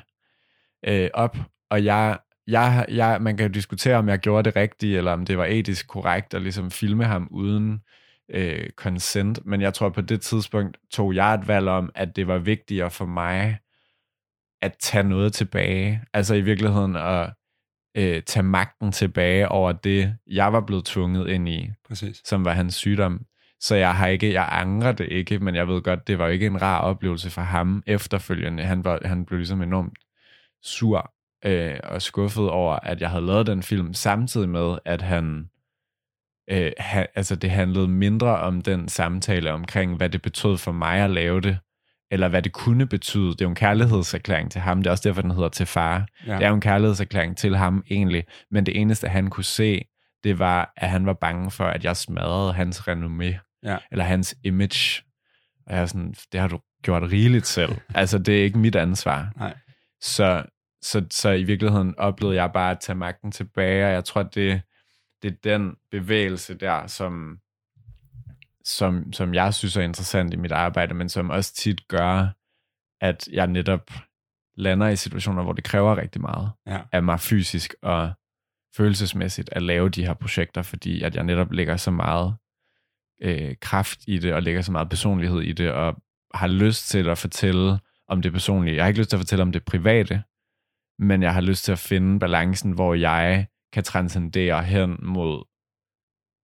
[0.88, 1.38] øh, op,
[1.70, 5.26] og jeg, jeg, jeg, man kan jo diskutere, om jeg gjorde det rigtigt, eller om
[5.26, 7.80] det var etisk korrekt at ligesom filme ham uden øh,
[8.76, 12.38] consent, men jeg tror på det tidspunkt tog jeg et valg om, at det var
[12.38, 13.60] vigtigere for mig
[14.62, 17.34] at tage noget tilbage, altså i virkeligheden at
[17.98, 22.22] øh, tage magten tilbage over det, jeg var blevet tvunget ind i, Præcis.
[22.26, 23.26] som var hans sygdom.
[23.60, 26.46] Så jeg har ikke, jeg angrer det ikke, men jeg ved godt, det var ikke
[26.46, 28.64] en rar oplevelse for ham efterfølgende.
[28.64, 29.98] Han, var, han blev ligesom enormt
[30.62, 31.14] sur
[31.46, 35.50] øh, og skuffet over, at jeg havde lavet den film, samtidig med, at han,
[36.52, 41.00] øh, ha, altså det handlede mindre om den samtale omkring, hvad det betød for mig
[41.00, 41.58] at lave det,
[42.12, 43.30] eller hvad det kunne betyde.
[43.30, 44.78] Det er jo en kærlighedserklæring til ham.
[44.78, 46.08] Det er også derfor, den hedder til far.
[46.28, 46.36] Ja.
[46.36, 48.24] Det er jo en kærlighedserklæring til ham egentlig.
[48.52, 49.82] Men det eneste, han kunne se,
[50.24, 53.60] det var, at han var bange for, at jeg smadrede hans renommé.
[53.64, 53.78] Ja.
[53.92, 55.04] Eller hans image.
[55.68, 57.72] Og jeg er sådan, det har du gjort rigeligt selv.
[57.96, 59.32] altså, det er ikke mit ansvar.
[59.38, 59.54] Nej.
[60.02, 60.44] Så,
[60.82, 64.62] så, så i virkeligheden oplevede jeg bare at tage magten tilbage, og jeg tror, det,
[65.22, 67.40] det er den bevægelse der, som,
[68.66, 72.28] som, som jeg synes er interessant i mit arbejde, men som også tit gør,
[73.02, 73.92] at jeg netop
[74.58, 76.82] lander i situationer, hvor det kræver rigtig meget Ja.
[76.92, 78.12] af mig fysisk og
[78.78, 82.36] følelsesmæssigt at lave de her projekter, fordi at jeg netop lægger så meget
[83.22, 85.96] øh, kraft i det, og lægger så meget personlighed i det, og
[86.34, 88.76] har lyst til at fortælle om det personlige.
[88.76, 90.24] Jeg har ikke lyst til at fortælle om det private,
[91.00, 95.44] men jeg har lyst til at finde balancen, hvor jeg kan transcendere hen mod,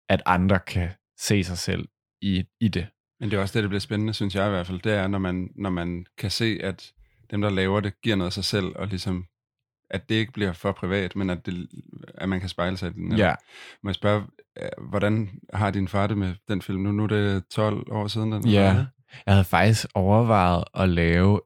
[0.09, 1.87] at andre kan se sig selv
[2.21, 2.87] i, i det.
[3.19, 4.79] Men det er også det, der bliver spændende, synes jeg i hvert fald.
[4.79, 6.93] Det er, når man, når man kan se, at
[7.31, 9.25] dem, der laver det, giver noget af sig selv, og ligesom,
[9.89, 11.67] at det ikke bliver for privat, men at, det,
[12.15, 13.17] at man kan spejle sig i den.
[13.17, 13.35] Ja.
[13.83, 14.23] Må jeg spørge,
[14.61, 16.91] øh, hvordan har din far det med den film nu?
[16.91, 18.87] Nu er det 12 år siden, den Ja, var,
[19.25, 21.41] jeg havde faktisk overvejet at lave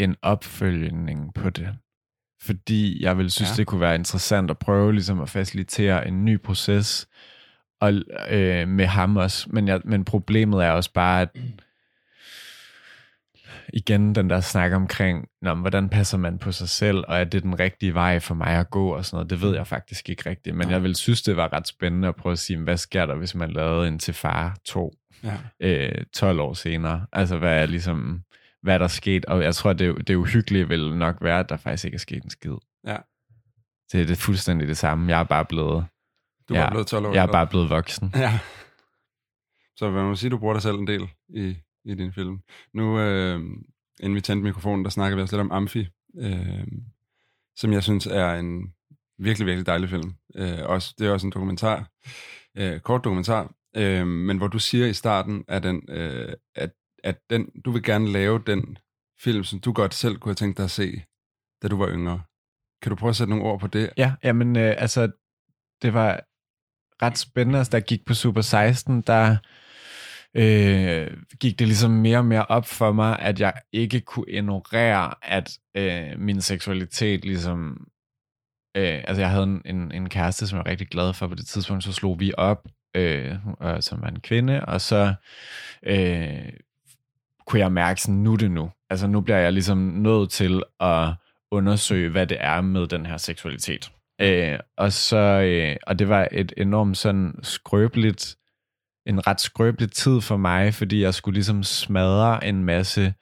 [0.00, 1.78] en opfølgning på det.
[2.46, 3.52] Fordi jeg ville synes, Ja.
[3.52, 3.56] ja.
[3.56, 7.08] det kunne være interessant at prøve ligesom at facilitere en ny proces
[7.80, 7.92] og,
[8.30, 9.46] øh, med ham også.
[9.50, 11.28] Men, jeg, men problemet er også bare, at
[13.72, 17.42] igen den der snak omkring, Nå, hvordan passer man på sig selv, og er det
[17.42, 20.30] den rigtige vej for mig at gå og sådan noget, det ved jeg faktisk ikke
[20.30, 20.56] rigtigt.
[20.56, 23.14] Men jeg vil synes, det var ret spændende at prøve at sige, hvad sker der,
[23.14, 25.34] hvis man lavede en til far 2 Ja.
[25.60, 27.06] øh, 12 år senere.
[27.12, 28.20] Altså, hvad er ligesom,
[28.62, 29.24] hvad er der sket?
[29.24, 32.24] Og jeg tror, det, det uhyggelige vil nok være, at der faktisk ikke er sket
[32.24, 32.52] en skid.
[32.86, 32.96] Ja.
[33.92, 35.08] Det er det fuldstændig det samme.
[35.12, 35.86] Jeg er bare blevet,
[36.48, 37.14] Du jeg, var blevet 12 år.
[37.14, 38.12] jeg er bare blevet voksen.
[38.14, 38.38] Ja.
[39.76, 42.40] Så man må sige, du bruger dig selv en del i, i din film.
[42.74, 43.40] Nu, øh,
[44.00, 45.88] inden vi tændte mikrofonen, der snakker vi også lidt om Amfi,
[46.18, 46.66] øh,
[47.56, 48.72] som jeg synes er en
[49.18, 50.14] virkelig, virkelig dejlig film.
[50.36, 51.90] Øh, også, det er også en dokumentar,
[52.56, 56.70] øh, kort dokumentar, øh, men hvor du siger i starten, at, den, øh, at,
[57.06, 58.78] at den, du vil gerne lave den
[59.20, 61.02] film, som du godt selv kunne have tænkt dig at se,
[61.62, 62.22] da du var yngre.
[62.82, 63.90] Kan du prøve at sætte nogle ord på det?
[63.96, 65.10] Ja, jamen, øh, altså,
[65.82, 66.20] det var
[67.02, 67.58] ret spændende.
[67.58, 69.36] Altså, da jeg gik på Super 16, der
[70.34, 75.14] øh, gik det ligesom mere og mere op for mig, at jeg ikke kunne ignorere,
[75.22, 77.88] at øh, min seksualitet ligesom...
[78.76, 81.34] Øh, altså, jeg havde en, en, en kæreste, som jeg var rigtig glad for på
[81.34, 85.14] det tidspunkt, så slog vi op, øh, øh som var en kvinde, og så
[85.82, 86.52] øh,
[87.46, 88.70] kunne jeg mærke sådan, nu det nu.
[88.90, 91.14] Altså, nu bliver jeg ligesom nødt til at
[91.50, 93.92] undersøge, hvad det er med den her seksualitet.
[94.20, 98.36] Øh, og så, øh, og det var et enormt sådan skrøbeligt,
[99.06, 103.14] en ret skrøbelig tid for mig, fordi jeg skulle ligesom smadre en masse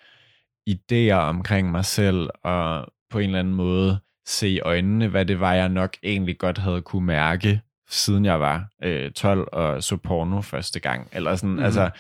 [0.71, 5.41] idéer omkring mig selv, og på en eller anden måde se i øjnene, hvad det
[5.41, 9.97] var, jeg nok egentlig godt havde kunne mærke, siden jeg var øh, 12 og så
[9.97, 11.09] porno første gang.
[11.13, 11.59] Eller sådan, Mhm.
[11.59, 11.65] mm.
[11.65, 11.91] altså,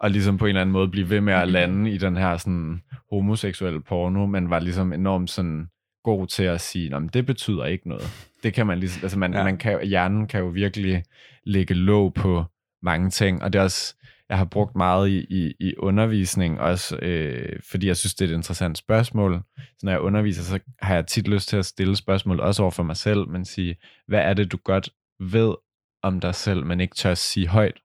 [0.00, 2.36] og ligesom på en eller anden måde blive ved med at lande i den her
[2.36, 5.66] sådan homoseksuelle porno, men var ligesom enormt sådan
[6.04, 8.28] god til at sige, at det betyder ikke noget.
[8.42, 9.44] Det kan man ligesom, altså man, ja.
[9.44, 11.04] man kan, hjernen kan jo virkelig
[11.44, 12.44] lægge låg på
[12.82, 13.94] mange ting, og det er også,
[14.28, 18.32] jeg har brugt meget i, i, i undervisning også, øh, fordi jeg synes, det er
[18.32, 19.42] et interessant spørgsmål.
[19.58, 22.70] Så når jeg underviser, så har jeg tit lyst til at stille spørgsmål, også over
[22.70, 23.76] for mig selv, men sige,
[24.08, 24.88] hvad er det, du godt
[25.30, 25.54] ved
[26.02, 27.80] om dig selv, men ikke tør at sige højt?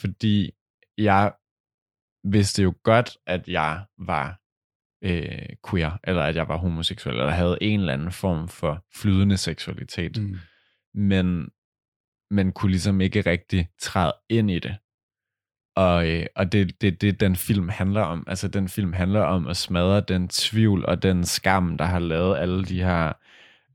[0.00, 0.50] Fordi
[0.98, 1.32] jeg
[2.24, 4.40] vidste jo godt, at jeg var
[5.04, 9.36] øh, queer, eller at jeg var homoseksuel, eller havde en eller anden form for flydende
[9.36, 10.22] seksualitet.
[10.22, 10.36] Mm.
[10.94, 11.48] Men,
[12.30, 14.76] men kunne ligesom ikke rigtig træde ind i det.
[15.76, 18.24] Og, øh, og det, det, det den film handler om.
[18.26, 22.36] Altså den film handler om at smadre den tvivl og den skam, der har lavet
[22.36, 23.12] alle de her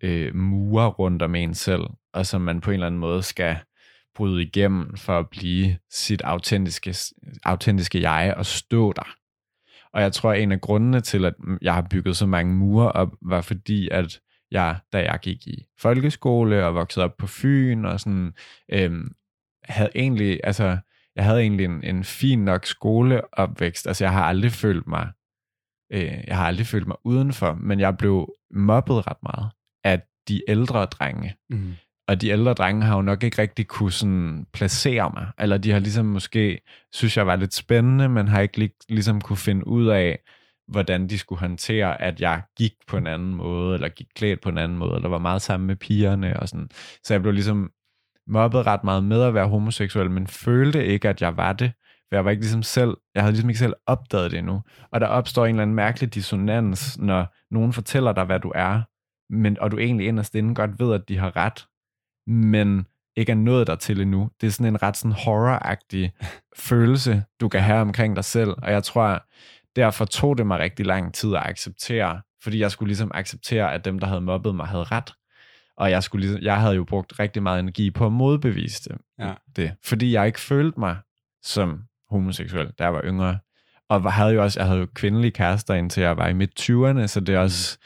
[0.02, 1.82] øh, mure rundt om en selv,
[2.13, 3.58] og som man på en eller anden måde skal
[4.15, 6.95] bryde igennem for at blive sit autentiske,
[7.43, 9.15] autentiske jeg og stå der.
[9.93, 12.91] Og jeg tror, at en af grundene til, at jeg har bygget så mange mure
[12.91, 14.19] op, var fordi, at
[14.52, 18.34] jeg, da jeg gik i folkeskole og voksede op på Fyn og sådan,
[18.72, 19.12] øhm,
[19.63, 20.78] havde egentlig, altså,
[21.15, 23.88] jeg havde egentlig en, en fin nok skoleopvækst.
[23.88, 25.12] Altså, jeg har aldrig følt mig,
[25.91, 29.52] øh, jeg har aldrig følt mig udenfor, men jeg blev mobbet ret meget
[29.84, 31.36] af de ældre drenge.
[31.50, 31.74] Mm.
[32.10, 35.28] Og de ældre drenge har jo nok ikke rigtig kunne sådan placere mig.
[35.39, 36.62] Eller de har ligesom måske,
[36.93, 40.19] synes jeg var lidt spændende, men har ikke lig, ligesom kunne finde ud af,
[40.67, 44.50] hvordan de skulle håndtere, at jeg gik på en anden måde, eller gik klædt på
[44.50, 46.69] en anden måde, eller var meget sammen med pigerne og sådan.
[47.04, 47.72] Så jeg blev ligesom
[48.28, 51.72] mobbet ret meget med at være homoseksuel, men følte ikke, at jeg var det.
[52.10, 54.62] For jeg var ikke ligesom selv, jeg havde ligesom ikke selv opdaget det endnu.
[54.91, 58.82] Og der opstår en eller anden mærkelig dissonans, når nogen fortæller dig, hvad du er,
[59.34, 61.65] men, og du egentlig inderst inden godt ved, at de har ret,
[62.30, 64.30] men ikke er nået der til endnu.
[64.42, 66.12] Det er sådan en ret sådan horror-agtig
[66.70, 68.50] følelse, du kan have omkring dig selv.
[68.58, 69.26] Og jeg tror,
[69.76, 73.86] derfor tog det mig rigtig lang tid at acceptere, fordi jeg skulle ligesom acceptere, at
[73.86, 75.13] dem, der havde mobbet mig, havde ret.
[75.78, 78.98] Og jeg, skulle ligesom, jeg havde jo brugt rigtig meget energi på at modbevise det.
[79.20, 79.34] Ja.
[79.56, 80.98] det fordi jeg ikke følte mig
[81.44, 83.39] som homoseksuel, da jeg var yngre.
[83.89, 87.08] Og havde jo også, jeg havde jo kvindelige kærester, indtil jeg var i midt 20'erne,
[87.08, 87.78] så det er også,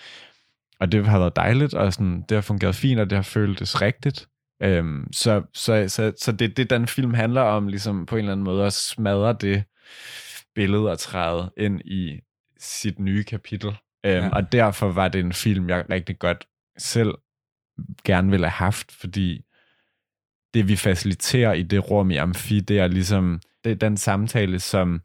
[0.79, 3.82] og det har været dejligt, og sådan, det har fungeret fint, og det har føltes
[3.82, 4.27] rigtigt.
[4.61, 8.31] Øhm, så, så, så, så det det, den film handler om, ligesom på en eller
[8.31, 9.63] anden måde, at smadre det
[10.55, 12.19] billede og træde ind i
[12.59, 13.69] sit nye kapitel.
[13.69, 14.29] Øhm, Ja.
[14.29, 17.13] Og derfor var det en film, jeg rigtig godt selv
[18.03, 19.45] gerne ville have haft, fordi
[20.53, 24.59] det vi faciliterer i det rum i Amfi, det er ligesom det er den samtale,
[24.59, 25.01] som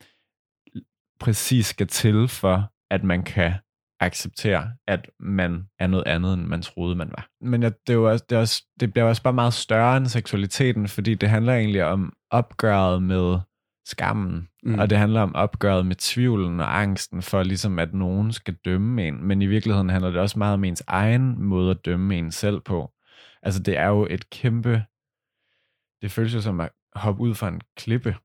[1.21, 3.53] præcis skal til for, at man kan
[4.01, 7.29] acceptere, at man er noget andet, end man troede, man var.
[7.41, 9.97] Men jeg, det, er jo også, det, er også, det bliver også bare meget større
[9.97, 13.39] end seksualiteten, fordi det handler egentlig om opgøret med
[13.87, 14.79] skammen, Mm.
[14.79, 19.09] og det handler om opgøret med tvivlen og angsten for ligesom, at nogen skal dømme
[19.09, 19.25] en.
[19.25, 22.61] Men i virkeligheden handler det også meget om ens egen måde at dømme en selv
[22.61, 22.93] på.
[23.43, 24.85] Altså det er jo et kæmpe...
[26.03, 28.17] Det føles jo som at hoppe ud fra en klippe,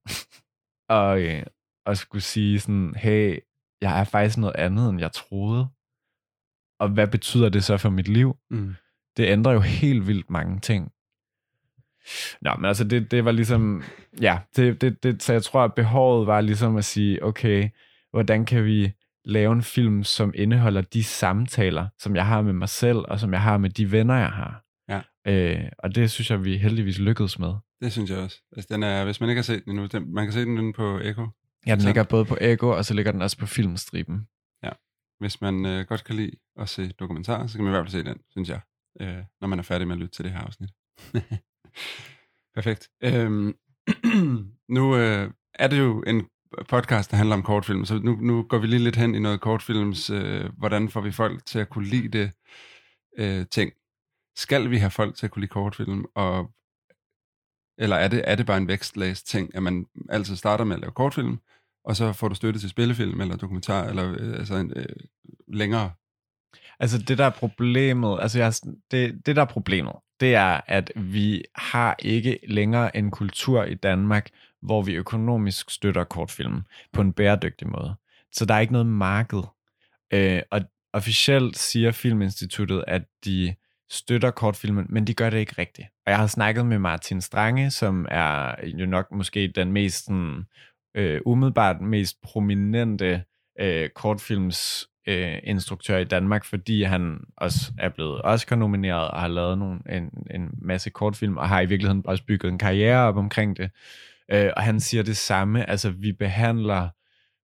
[1.00, 1.44] og, øh,
[1.86, 3.38] og skulle sige sådan, hey,
[3.84, 5.68] jeg er faktisk noget andet, end jeg troede.
[6.80, 8.38] Og hvad betyder det så for mit liv?
[8.50, 8.76] Mm.
[9.18, 10.92] Det ændrer jo helt vildt mange ting.
[12.42, 13.84] Nå, men altså det, det var ligesom,
[14.22, 17.70] ja, det, det, det, så jeg tror, at behovet var ligesom at sige, okay,
[18.12, 18.92] hvordan kan vi
[19.26, 23.34] lave en film, som indeholder de samtaler, som jeg har med mig selv, og som
[23.34, 24.64] jeg har med de venner, jeg har.
[24.90, 25.02] Ja.
[25.32, 27.54] Øh, og det synes jeg, vi heldigvis lykkedes med.
[27.82, 28.42] Det synes jeg også.
[28.52, 30.74] Altså, den er, hvis man ikke har set den endnu, den, man kan se den
[30.74, 31.28] på Echo.
[31.68, 34.28] Ja, den Så- ligger både på Ego, og så ligger den også på filmstriben.
[35.20, 38.04] Hvis man øh, godt kan lide at se dokumentarer, så kan man i hvert fald
[38.04, 38.62] se den, synes jeg,
[39.02, 40.70] øh, når man er færdig med at lytte til det her afsnit.
[42.56, 42.90] Perfekt.
[43.04, 43.56] Øhm,
[44.78, 46.28] nu øh, er det jo en
[46.70, 49.42] podcast, der handler om kortfilm, så nu, nu går vi lige lidt hen i noget
[49.42, 52.32] kortfilms, øh, hvordan får vi folk til at kunne lide det
[53.18, 53.72] øh, ting.
[54.36, 56.52] Skal vi have folk til at kunne lide kortfilm, og,
[57.78, 60.82] eller er det, er det bare en vækstlæs ting, at man altid starter med at
[60.82, 61.40] lave kortfilm,
[61.86, 64.86] og så får du støtte til spillefilm eller dokumentar, eller øh, altså en, øh,
[65.48, 65.92] længere
[66.80, 68.54] Altså det der er problemet, altså jeg,
[68.92, 73.74] det, det der er problemet, det er, at vi har ikke længere en kultur i
[73.74, 74.30] Danmark,
[74.62, 76.62] hvor vi økonomisk støtter kortfilm
[76.94, 77.96] på en bæredygtig måde.
[78.32, 79.44] Så der er ikke noget marked.
[80.14, 80.62] Øh, og
[80.94, 83.56] officielt siger Filminstituttet, at de
[83.90, 85.88] støtter kortfilmen, men de gør det ikke rigtigt.
[86.06, 90.44] Og jeg har snakket med Martin Strange, som er jo nok måske den mest sådan,
[90.96, 93.24] øh, umiddelbart mest prominente
[93.60, 99.58] øh, kortfilms øh, instruktør i Danmark, fordi han også er blevet Oscar-nomineret og har lavet
[99.58, 103.58] nogle, en, en masse kortfilm, og har i virkeligheden også bygget en karriere op omkring
[103.58, 103.72] det.
[104.32, 106.90] Øh, og han siger det samme, altså vi behandler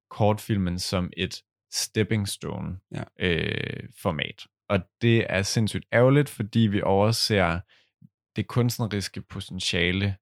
[0.09, 3.03] kortfilmen som et stepping stone Ja.
[3.19, 4.45] øh, format.
[4.69, 7.59] Og det er sindssygt ærgerligt, fordi vi overser
[8.35, 10.15] det kunstneriske potentiale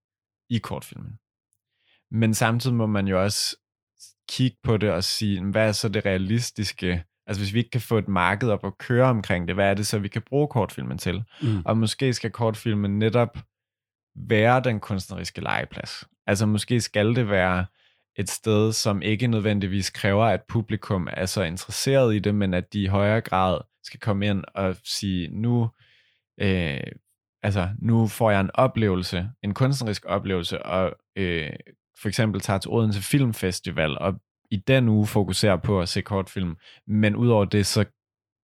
[0.49, 1.19] i kortfilmen.
[2.11, 3.57] Men samtidig må man jo også
[4.29, 7.03] kigge på det og sige, hvad er så det realistiske?
[7.27, 9.73] Altså hvis vi ikke kan få et marked op og køre omkring det, hvad er
[9.73, 11.23] det så, vi kan bruge kortfilmen til?
[11.41, 11.61] Mm.
[11.65, 13.37] Og måske skal kortfilmen netop
[14.15, 16.03] være den kunstneriske legeplads.
[16.27, 17.65] Altså måske skal det være
[18.15, 22.73] et sted, som ikke nødvendigvis kræver, at publikum er så interesseret i det, men at
[22.73, 25.69] de i højere grad skal komme ind og sige, nu,
[26.39, 26.81] øh,
[27.43, 31.49] altså, nu får jeg en oplevelse, en kunstnerisk oplevelse, og øh,
[32.01, 34.13] for eksempel tager til Odense Filmfestival, og
[34.51, 36.55] i den uge fokuserer på at se kortfilm,
[36.87, 37.85] men udover det, så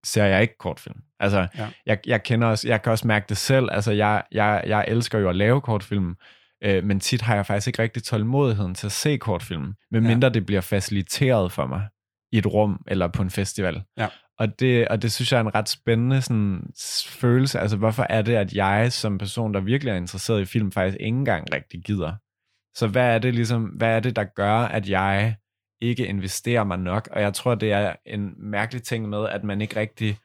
[0.05, 0.97] ser jeg ikke kortfilm.
[1.19, 1.67] Altså, Ja.
[1.85, 5.19] jeg, jeg kender også, jeg kan også mærke det selv, altså, jeg, jeg, jeg elsker
[5.19, 6.15] jo at lave kortfilm,
[6.63, 10.33] øh, men tit har jeg faktisk ikke rigtig tålmodigheden til at se kortfilm, medmindre ja.
[10.33, 11.87] det bliver faciliteret for mig
[12.31, 13.83] i et rum eller på en festival.
[13.97, 14.07] Ja.
[14.39, 16.63] Og det, og det synes jeg er en ret spændende sådan,
[17.07, 17.59] følelse.
[17.59, 20.97] Altså, hvorfor er det, at jeg som person, der virkelig er interesseret i film, faktisk
[20.99, 22.13] ikke engang rigtig gider?
[22.75, 25.35] Så hvad er det ligesom, hvad er det, der gør, at jeg
[25.81, 27.09] ikke investerer mig nok?
[27.11, 30.17] Og jeg tror, det er en mærkelig ting med, at man ikke rigtig...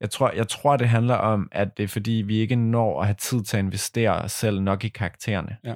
[0.00, 3.06] Jeg tror, jeg tror, det handler om, at det er fordi, vi ikke når at
[3.06, 5.56] have tid til at investere os selv nok i karaktererne.
[5.64, 5.74] Ja.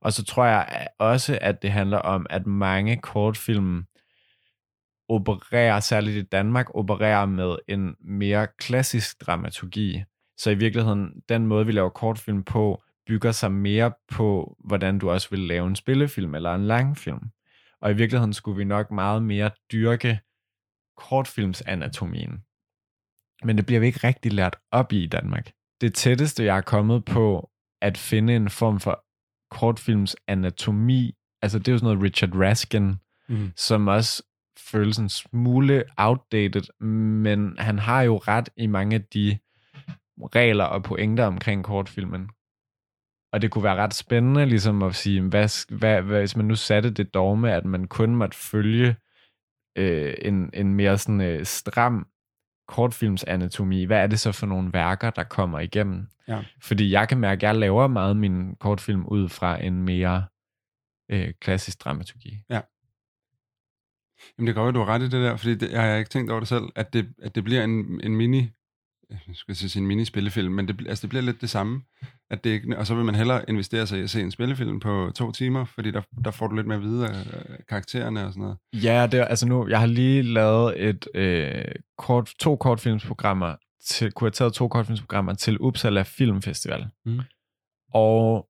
[0.00, 3.84] Og så tror jeg også, at det handler om, at mange kortfilm
[5.08, 10.04] opererer, særligt i Danmark, opererer med en mere klassisk dramaturgi.
[10.36, 15.10] Så i virkeligheden, den måde, vi laver kortfilm på, bygger sig mere på, hvordan du
[15.10, 17.20] også vil lave en spillefilm eller en langfilm.
[17.80, 20.20] Og i virkeligheden skulle vi nok meget mere dyrke
[20.96, 22.44] kortfilmsanatomien.
[23.44, 25.52] Men det bliver vi ikke rigtig lært op i i Danmark.
[25.80, 29.04] Det tætteste, jeg er kommet på at finde en form for
[29.50, 32.94] kortfilmsanatomi, altså det er jo sådan noget Richard Raskin,
[33.28, 33.52] mm.
[33.56, 34.22] som også
[34.58, 39.38] føles en smule outdated, men han har jo ret i mange af de
[40.34, 42.28] regler og pointer omkring kortfilmen.
[43.32, 46.56] Og det kunne være ret spændende ligesom at sige, hvad, hvad, hvad, hvis man nu
[46.56, 48.96] satte det dogme, at man kun måtte følge
[49.78, 52.06] øh, en, en mere sådan øh, stram
[52.68, 56.06] kortfilmsanatomi, hvad er det så for nogle værker, der kommer igennem?
[56.28, 56.44] Ja.
[56.62, 60.24] Fordi jeg kan mærke, at jeg laver meget min kortfilm ud fra en mere
[61.10, 62.38] øh, klassisk dramaturgi.
[62.50, 62.60] Ja.
[64.38, 66.10] Jamen det går jo, du har ret i det der, fordi det, jeg har ikke
[66.10, 68.50] tænkt over det selv, at det, at det bliver en, en mini,
[69.28, 71.82] jeg skal sige en mini-spillefilm, men det, altså det bliver lidt det samme.
[72.30, 74.80] At det ikke, og så vil man hellere investere sig i at se en spillefilm
[74.80, 78.42] på to timer, fordi der, der får du lidt mere videre af karaktererne og sådan
[78.42, 78.58] noget.
[78.72, 81.64] Ja, det altså nu, jeg har lige lavet et øh,
[81.98, 86.86] kort, to kortfilmsprogrammer, til, kurateret to kortfilmsprogrammer til Uppsala Filmfestival.
[87.06, 87.20] Mm.
[87.94, 88.48] Og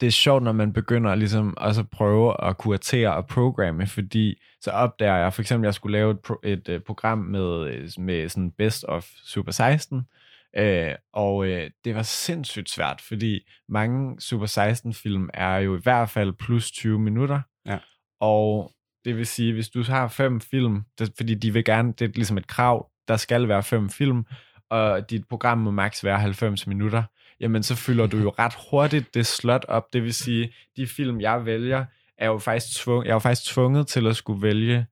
[0.00, 4.34] det er sjovt, når man begynder ligesom også at prøve at kuratere og programme, fordi
[4.60, 7.82] så opdager jeg for eksempel, at jeg skulle lave et, pro- et uh, program med,
[7.98, 9.96] med sådan Best of Super 16,
[10.60, 10.64] uh,
[11.12, 11.46] og uh,
[11.84, 16.70] det var sindssygt svært, fordi mange Super 16 film er jo i hvert fald plus
[16.70, 17.78] 20 minutter, Ja.
[18.20, 18.72] og
[19.04, 22.12] det vil sige, hvis du har fem film, det, fordi de vil gerne, det er
[22.14, 24.24] ligesom et krav, der skal være fem film,
[24.70, 27.02] og dit program må maks være 90 minutter,
[27.40, 29.92] jamen så fylder du jo ret hurtigt det slot op.
[29.92, 31.84] Det vil sige, de film, jeg vælger,
[32.20, 34.86] er jo faktisk, tvung, jeg er jo faktisk tvunget til at skulle vælge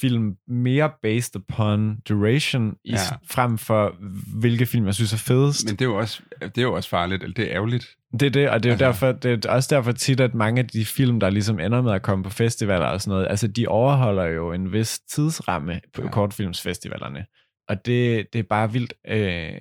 [0.00, 2.96] film mere based upon duration, i, Ja.
[3.30, 3.96] frem for
[4.40, 5.64] hvilke film, jeg synes er fedest.
[5.66, 7.86] Men det er jo også, det er jo også farligt, eller det er ærgerligt.
[8.12, 10.34] Det er det, og det er jo Altså- derfor, det er også derfor tit, at
[10.34, 13.26] mange af de film, der ligesom ender med at komme på festivaler og sådan noget,
[13.30, 16.08] altså de overholder jo en vis tidsramme på ja.
[16.10, 17.26] kortfilmsfestivalerne.
[17.68, 19.60] Og det, det er bare vildt øh,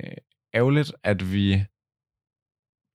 [0.55, 1.63] ærgerligt, at vi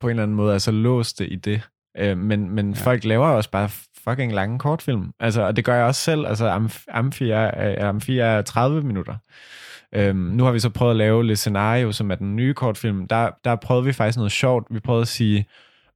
[0.01, 1.69] på en eller anden måde er så låste i det.
[1.99, 2.85] Øh, men men Ja.
[2.85, 3.69] folk laver også bare
[4.05, 5.13] fucking lange kortfilm.
[5.21, 6.27] Altså, og det gør jeg også selv.
[6.27, 9.17] Altså, Amf- Amfi er, Amfi er 30 minutter.
[9.95, 13.09] Øhm, nu har vi så prøvet at lave Le Scenario, som er den nye kortfilm.
[13.09, 14.67] Der, der prøvede vi faktisk noget sjovt.
[14.71, 15.47] Vi prøvede at sige,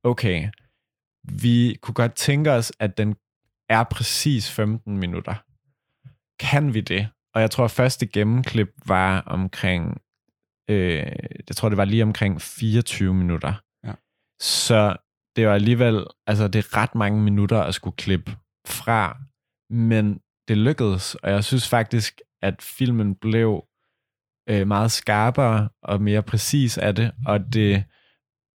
[0.05, 0.49] okay,
[1.43, 3.17] vi kunne godt tænke os, at den
[3.69, 5.35] er præcis 15 minutter.
[6.41, 7.09] Kan vi det?
[7.35, 10.01] Og jeg tror, at første gennemklip var omkring,
[10.71, 10.97] øh,
[11.49, 13.53] jeg tror, det var lige omkring 24 minutter.
[13.85, 13.93] Ja.
[14.41, 14.97] Så
[15.37, 19.19] det var alligevel, altså det er ret mange minutter at skulle klippe fra,
[19.71, 23.65] men det lykkedes, og jeg synes faktisk, at filmen blev
[24.49, 27.85] øh, meget skarpere og mere præcis af det, og det,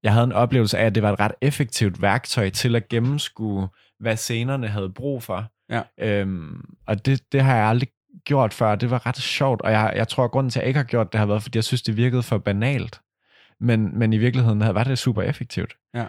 [0.04, 3.70] jeg havde en oplevelse af, at det var et ret effektivt værktøj til at gennemskue,
[4.00, 5.52] hvad scenerne havde brug for.
[5.70, 5.82] Ja.
[6.00, 7.89] Øhm, og det, det har jeg aldrig
[8.26, 8.76] gjort før.
[8.76, 10.84] Det var ret sjovt, og jeg, jeg tror, at grunden til, at jeg ikke har
[10.84, 13.02] gjort det, har været, fordi jeg synes, det virkede for banalt.
[13.60, 15.76] Men, men i virkeligheden var det super effektivt.
[15.94, 16.06] Ja.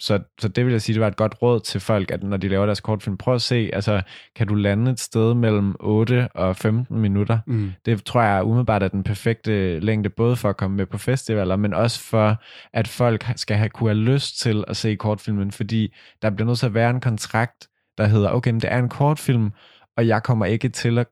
[0.00, 2.36] Så, så det vil jeg sige, det var et godt råd til folk, at når
[2.36, 4.02] de laver deres kortfilm, prøv at se, altså,
[4.36, 7.38] kan du lande et sted mellem 8 og 15 minutter?
[7.46, 7.72] Mm.
[7.86, 11.56] Det tror jeg umiddelbart er den perfekte længde, både for at komme med på festivaler,
[11.56, 15.94] men også for, at folk skal have, kunne have lyst til at se kortfilmen, fordi
[16.22, 18.88] der bliver nødt til at være en kontrakt, der hedder, okay, men det er en
[18.88, 19.50] kortfilm,
[19.96, 21.06] og jeg kommer ikke til at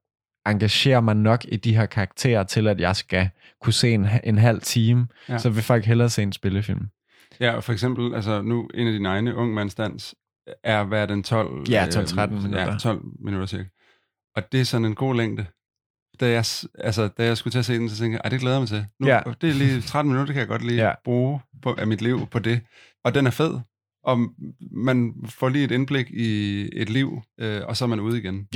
[0.47, 3.29] engagere mig nok i de her karakterer, til at jeg skal
[3.62, 5.38] kunne se en, en halv time, Ja.
[5.38, 6.87] så vil folk hellere se en spillefilm.
[7.40, 10.14] Ja, og for eksempel, altså nu, en af dine egne ung mandsdans
[10.64, 11.71] er, hvad er den, 12?
[11.71, 12.61] Ja, øh, 12-13 minutter.
[12.73, 13.68] Ja, 12 minutter cirka.
[14.37, 15.47] Og det er sådan en god længde.
[16.21, 16.45] Da jeg,
[16.79, 18.61] altså, da jeg skulle til at se den, så tænkte jeg, "Ej, det glæder jeg
[18.61, 18.87] mig til.
[19.01, 19.21] Nu, Ja.
[19.40, 20.88] Det er lige 13 minutter, det kan jeg godt lige ja.
[20.88, 20.95] Ja.
[21.05, 22.61] bruge på, af mit liv på det.
[23.05, 23.59] Og den er fed.
[24.05, 24.18] Og
[24.73, 28.47] man får lige et indblik i et liv, øh, og så er man ude igen.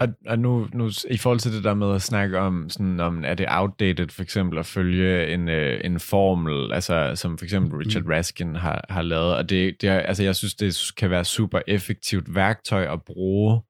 [0.00, 3.24] Og, og nu, nu, i forhold til det der med at snakke om, sådan, om
[3.24, 7.78] er det outdated for eksempel at følge en, øh, en formel, altså som for eksempel
[7.78, 11.24] Richard Raskin har, har lavet, og det, det er, altså jeg synes, det kan være
[11.24, 13.60] super effektivt værktøj at bruge,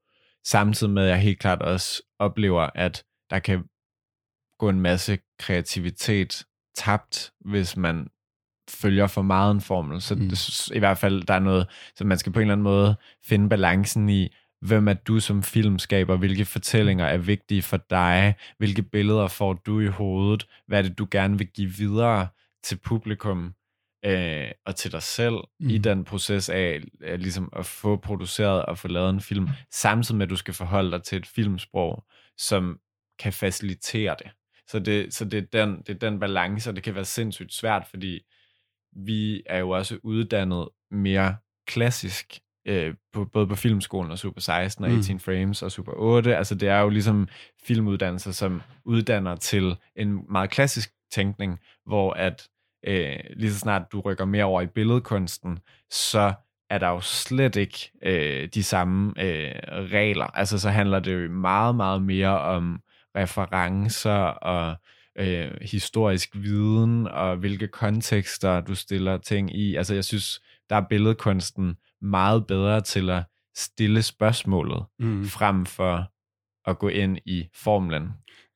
[0.45, 3.65] samtidig med, at jeg helt klart også oplever, at der kan
[4.59, 6.45] gå en masse kreativitet
[6.77, 8.07] tabt, hvis man
[8.71, 10.01] følger for meget en formel.
[10.01, 10.21] Så Mm.
[10.21, 10.29] mm.
[10.29, 12.97] det, i hvert fald, der er noget, så man skal på en eller anden måde
[13.25, 14.29] finde balancen i,
[14.61, 19.81] hvem er du som filmskaber, hvilke fortællinger er vigtige for dig, hvilke billeder får du
[19.81, 22.29] i hovedet, hvad er det, du gerne vil give videre
[22.65, 23.55] til publikum.
[24.05, 25.69] øh, og til dig selv mm.
[25.69, 30.19] i den proces af, af ligesom at få produceret og få lavet en film, samtidig
[30.19, 32.05] med at du skal forholde dig til et filmsprog,
[32.39, 32.79] som
[33.19, 34.31] kan facilitere det.
[34.69, 37.55] Så det, så det, er, den, det er den balance, og det kan være sindssygt
[37.55, 38.21] svært, fordi
[38.93, 41.37] vi er jo også uddannet mere
[41.67, 45.21] klassisk, øh, på, både på Filmskolen og Super 16 og 18 mm.
[45.21, 46.37] Frames og Super 8.
[46.37, 47.29] Altså det er jo ligesom
[47.67, 52.49] filmuddannelser, som uddanner til en meget klassisk tænkning, hvor at
[52.87, 55.59] øh, lige så snart du rykker mere over i billedkunsten,
[55.91, 56.33] så
[56.71, 60.27] er der jo slet ikke øh, de samme øh, regler.
[60.27, 62.81] Altså så handler det jo meget, meget mere om
[63.17, 64.77] referencer og
[65.19, 69.77] øh, historisk viden og hvilke kontekster du stiller ting i.
[69.77, 70.41] Altså jeg synes,
[70.71, 73.25] der er billedkunsten meget bedre til at
[73.57, 75.25] stille spørgsmålet, mm.
[75.25, 76.13] frem for
[76.71, 78.09] at gå ind i formlen.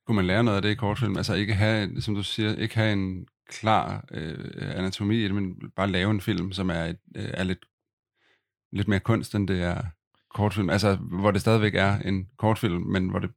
[0.07, 1.17] Kunne man lære noget af det i kortfilm?
[1.17, 4.37] Altså ikke have, som du siger, ikke have en klar øh,
[4.75, 7.65] anatomi i det, men bare lave en film, som er, et, øh, er lidt,
[8.71, 9.81] lidt mere kunst, end det er
[10.33, 10.69] kortfilm.
[10.69, 13.31] Altså, hvor det stadigvæk er en kortfilm, men hvor det,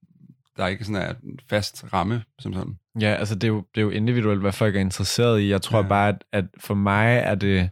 [0.56, 2.78] der ikke sådan er en fast ramme som sådan.
[3.00, 5.50] Ja, altså det er, jo, det er jo individuelt, hvad folk er interesseret i.
[5.50, 5.88] Jeg tror ja.
[5.88, 7.70] bare, at, at for mig er det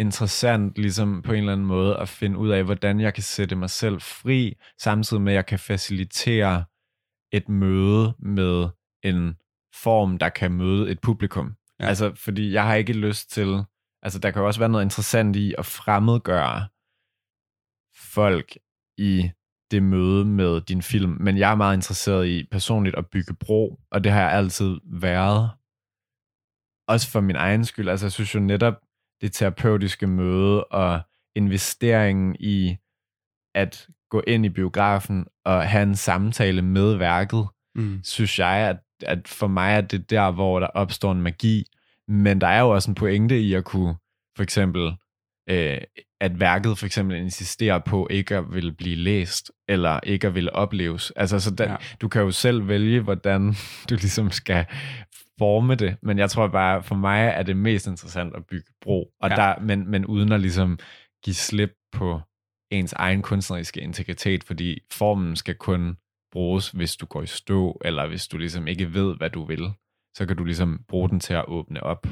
[0.00, 3.56] interessant ligesom på en eller anden måde at finde ud af, hvordan jeg kan sætte
[3.56, 6.64] mig selv fri, samtidig med, at jeg kan facilitere
[7.32, 8.68] et møde med
[9.02, 9.34] en
[9.74, 11.54] form, der kan møde et publikum.
[11.80, 11.86] Ja.
[11.86, 13.64] Altså, fordi jeg har ikke lyst til...
[14.02, 16.68] Altså, der kan jo også være noget interessant i at fremmedgøre
[17.96, 18.58] folk
[18.98, 19.30] i
[19.70, 23.80] det møde med din film, men jeg er meget interesseret i personligt at bygge bro,
[23.90, 25.50] og det har jeg altid været.
[26.88, 27.88] Også for min egen skyld.
[27.88, 28.74] Altså, jeg synes jo netop,
[29.20, 31.00] det terapeutiske møde og
[31.36, 32.76] investeringen i
[33.54, 38.00] at gå ind i biografen og have en samtale med værket, mm.
[38.04, 41.64] synes jeg, at, at for mig er det der, hvor der opstår en magi.
[42.08, 43.94] Men der er jo også en pointe i at kunne,
[44.36, 44.92] for eksempel,
[45.50, 45.78] øh,
[46.20, 50.52] at værket for eksempel insisterer på ikke at ville blive læst, eller ikke at ville
[50.52, 51.10] opleves.
[51.16, 51.76] Altså, så den, ja.
[52.00, 53.54] du kan jo selv vælge, hvordan
[53.90, 54.66] du ligesom skal
[55.40, 59.12] forme det, men jeg tror bare, for mig er det mest interessant at bygge bro,
[59.20, 59.36] og ja.
[59.36, 60.78] der, men, men uden at ligesom
[61.24, 62.20] give slip på
[62.70, 65.96] ens egen kunstneriske integritet, fordi formen skal kun
[66.32, 69.72] bruges, hvis du går i stå, eller hvis du ligesom ikke ved, hvad du vil.
[70.16, 72.06] Så kan du ligesom bruge den til at åbne op.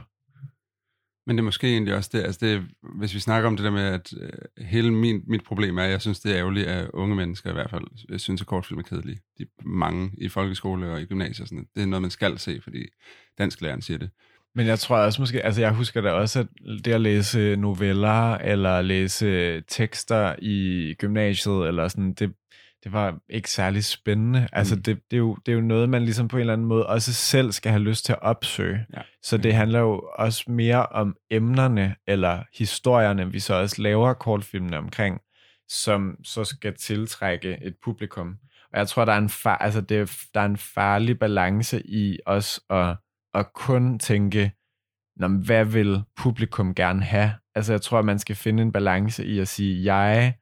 [1.29, 2.65] Men det er måske egentlig også det, altså det,
[2.99, 5.91] hvis vi snakker om det der med, at øh, hele min, mit problem er, at
[5.91, 8.79] jeg synes, det er ærgerligt, at unge mennesker i hvert fald jeg synes, at kortfilm
[8.79, 9.19] er kedelige.
[9.39, 11.41] De mange i folkeskole og i gymnasiet.
[11.41, 12.87] Og sådan, det er noget, man skal se, fordi
[13.39, 14.11] dansklæreren siger det.
[14.55, 16.47] Men jeg tror også måske, altså jeg husker da også, at
[16.85, 22.33] det at læse noveller eller læse tekster i gymnasiet, eller sådan, det,
[22.85, 24.49] det var ikke særlig spændende.
[24.53, 24.83] Altså mm.
[24.83, 26.87] det, det, er jo, det er jo noget, man ligesom på en eller anden måde
[26.87, 28.87] også selv skal have lyst til at opsøge.
[28.97, 29.01] Ja.
[29.23, 34.79] Så det handler jo også mere om emnerne eller historierne, vi så også laver kortfilmene
[34.79, 35.21] omkring,
[35.69, 38.37] som så skal tiltrække et publikum.
[38.73, 42.19] Og jeg tror, der er en, far, altså det, der er en farlig balance i
[42.27, 42.97] os at,
[43.35, 44.53] at kun tænke,
[45.45, 47.33] hvad vil publikum gerne have?
[47.55, 50.35] Altså jeg tror, man skal finde en balance i at sige, jeg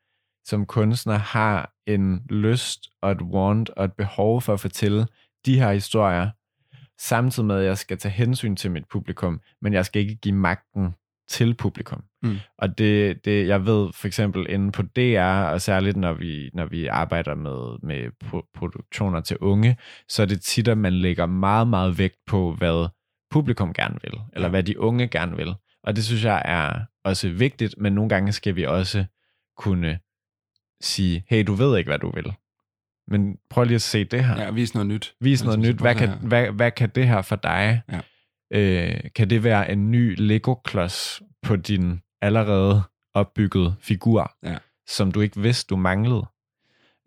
[0.47, 5.07] som kunstner har en lyst og et want og et behov for at fortælle
[5.47, 6.31] de her historier,
[6.99, 10.35] samtidig med, at jeg skal tage hensyn til mit publikum, men jeg skal ikke give
[10.35, 10.95] magten
[11.29, 12.05] til publikum.
[12.23, 12.37] Mm.
[12.59, 16.67] Og det, det, jeg ved for eksempel inde på DR, og særligt når vi, når
[16.67, 18.11] vi arbejder med, med
[18.55, 19.77] produktioner til unge,
[20.09, 22.89] så er det tit, at man lægger meget, meget vægt på, hvad
[23.31, 25.55] publikum gerne vil, eller hvad de unge gerne vil.
[25.83, 29.05] Og det synes jeg er også vigtigt, men nogle gange skal vi også
[29.57, 29.99] kunne
[30.81, 32.33] sige, hey, du ved ikke, hvad du vil.
[33.09, 34.43] Men prøv lige at se det her.
[34.43, 35.15] Ja, vis noget nyt.
[35.21, 35.77] Vis noget nyt.
[35.77, 37.83] Hvad kan, hvad, hvad kan det her for dig?
[37.93, 38.01] Ja.
[38.51, 42.83] Øh, kan det være en ny Lego-klods på din allerede
[43.15, 44.57] opbyggede figur, ja.
[44.87, 46.27] som du ikke vidste, du manglede?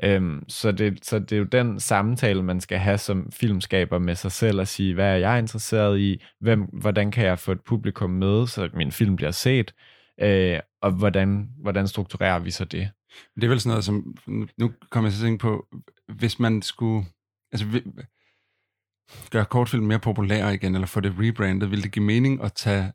[0.04, 4.16] Øhm, så, det, så det er jo den samtale, man skal have som filmskaber med
[4.16, 6.24] sig selv, og sige, hvad er jeg interesseret i?
[6.40, 9.74] Hvem, hvordan kan jeg få et publikum med, så min film bliver set?
[10.22, 12.90] Øh, og hvordan, hvordan strukturerer vi så det?
[13.36, 14.18] Det er vel sådan noget, som...
[14.58, 15.68] Nu kommer jeg til at tænke på,
[16.08, 17.06] hvis man skulle...
[17.52, 17.82] Altså,
[19.32, 22.92] gøre kortfilm mere populær igen, eller få det rebrandet, ville det give mening at tage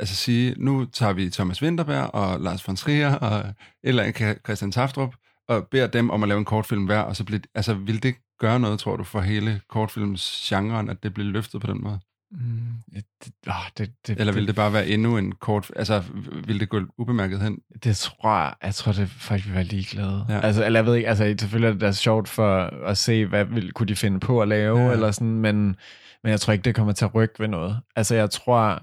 [0.00, 5.14] altså sige, nu tager vi Thomas Winterberg og Lars von Trier og eller Christian Taftrup,
[5.48, 8.14] og beder dem om at lave en kortfilm hver, og så bliver, altså, vil det
[8.38, 12.00] gøre noget, tror du, for hele kortfilmsgenren, at det bliver løftet på den måde?
[12.30, 13.04] Mm, det,
[13.46, 15.70] oh, det, det, Eller vil det bare være endnu en kort...
[15.76, 16.04] Altså,
[16.46, 17.58] vil det gå ubemærket hen?
[17.84, 18.54] Det tror jeg...
[18.62, 20.26] Jeg tror, det faktisk vil være ligeglade.
[20.28, 20.40] Ja.
[20.40, 21.08] Altså, eller jeg ved ikke...
[21.08, 24.42] Altså, selvfølgelig er det da sjovt for at se, hvad vil, kunne de finde på
[24.42, 24.92] at lave, ja.
[24.92, 25.76] eller sådan, men,
[26.22, 27.80] men jeg tror ikke, det kommer til at rykke ved noget.
[27.96, 28.82] Altså, jeg tror...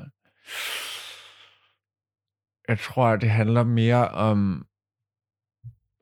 [2.69, 4.65] jeg tror, det handler mere om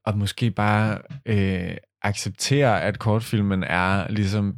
[0.06, 4.56] at måske bare øh, acceptere, at kortfilmen er ligesom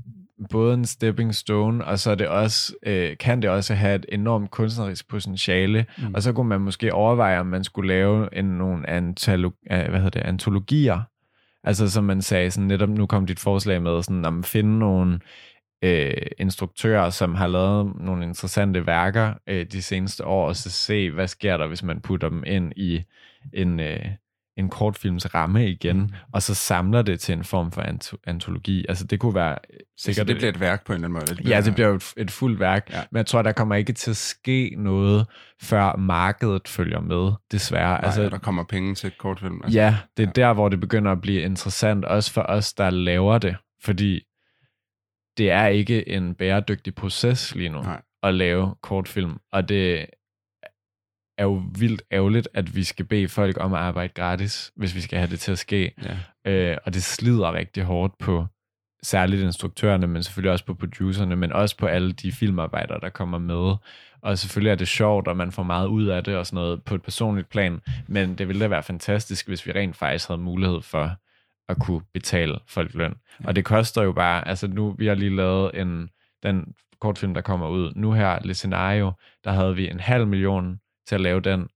[0.52, 4.06] både en stepping stone, og så er det også, øh, kan det også have et
[4.10, 5.86] enormt kunstnerisk potentiale.
[5.98, 6.14] Mm.
[6.14, 10.00] Og så kunne man måske overveje, om man skulle lave en, nogle antolo- øh, hvad
[10.00, 11.02] hedder det, antologier.
[11.64, 15.20] Altså som man sagde, sådan, netop nu kom dit forslag med, sådan, at finde nogle
[15.82, 21.12] øh, instruktører, som har lavet nogle interessante værker øh, de seneste år, og så se,
[21.12, 23.04] hvad sker der, hvis man putter dem ind i
[23.54, 24.06] en, øh,
[24.58, 26.10] en kortfilms ramme igen, mm.
[26.34, 28.86] og så samler det til en form for ant- antologi.
[28.90, 29.58] Altså det kunne være
[29.98, 30.16] sikkert...
[30.16, 31.44] Så det bliver et værk på en eller anden måde?
[31.44, 33.04] Det ja, det bliver et, et fuldt værk, ja.
[33.12, 35.28] men jeg tror, der kommer ikke til at ske noget,
[35.62, 37.90] før markedet følger med, desværre.
[37.90, 39.62] Nej, altså, der kommer penge til kortfilm.
[39.64, 39.80] Altså.
[39.80, 40.42] Ja, det er ja.
[40.48, 44.22] der, hvor det begynder at blive interessant, også for os, der laver det, fordi
[45.38, 48.02] det er ikke en bæredygtig proces lige nu Nej.
[48.24, 50.06] at lave kortfilm, og det
[51.38, 55.02] er jo vildt ærgerligt, at vi skal bede folk om at arbejde gratis, hvis vi
[55.02, 55.92] skal have det til at ske.
[56.46, 56.52] Ja.
[56.52, 58.46] Øh, og det slider rigtig hårdt på
[59.04, 63.38] særligt instruktørerne, men selvfølgelig også på producerne, men også på alle de filmarbejdere, der kommer
[63.38, 63.76] med.
[64.22, 66.84] Og selvfølgelig er det sjovt, og man får meget ud af det og sådan noget
[66.84, 70.42] på et personligt plan, men det ville da være fantastisk, hvis vi rent faktisk havde
[70.42, 71.16] mulighed for
[71.70, 73.16] at kunne betale folk løn.
[73.40, 73.48] Ja.
[73.48, 76.10] Og det koster jo bare, altså nu, vi har lige lavet en,
[76.44, 79.12] den kortfilm, der kommer ud, nu her, Le Scenario,
[79.44, 81.70] der havde vi en halv million til at lave den.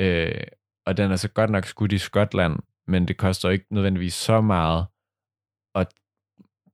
[0.00, 0.44] Øh,
[0.86, 4.40] og den er så godt nok skudt i Skotland, men det koster ikke nødvendigvis så
[4.40, 4.86] meget
[5.74, 5.88] at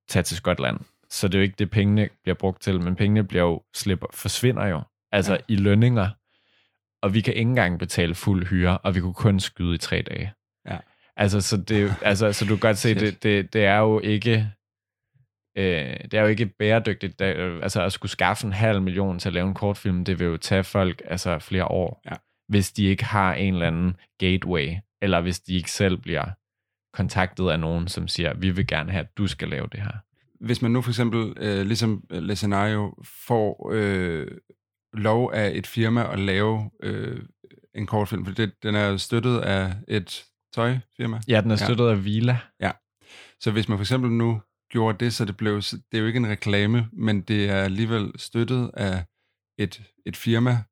[0.08, 0.80] tage til Skotland.
[1.10, 4.06] Så det er jo ikke det, pengene bliver brugt til, men pengene bliver jo slipper,
[4.12, 4.82] forsvinder jo.
[5.12, 5.40] Altså ja.
[5.48, 6.08] i lønninger.
[7.02, 10.02] Og vi kan ikke engang betale fuld hyre, og vi kunne kun skyde i tre
[10.02, 10.32] dage.
[10.66, 10.78] Ja.
[11.16, 14.52] Altså, så, det, altså, så du kan godt se, det, det, det er jo ikke
[15.56, 17.18] øh, det er jo ikke bæredygtigt.
[17.18, 17.24] Da,
[17.62, 20.36] altså at skulle skaffe en halv million til at lave en kortfilm, det vil jo
[20.36, 22.16] tage folk altså flere år, ja.
[22.48, 26.24] hvis de ikke har en eller anden gateway, eller hvis de ikke selv bliver
[26.92, 29.92] kontaktet af nogen, som siger, vi vil gerne have, at du skal lave det her.
[30.40, 32.94] Hvis man nu for eksempel, øh, ligesom Le Scenario,
[33.26, 34.26] får øh,
[34.92, 37.22] lov af et firma at lave øh,
[37.74, 40.24] en kortfilm, for det, den er støttet af et
[40.54, 41.20] tøjfirma.
[41.28, 41.90] Ja, den er støttet ja.
[41.90, 42.38] af Vila.
[42.60, 42.70] Ja.
[43.40, 44.40] Så hvis man for eksempel nu
[44.70, 48.12] gjorde det, så det blev, det er jo ikke en reklame, men det er alligevel
[48.16, 49.04] støttet af
[49.58, 50.62] et, et firma,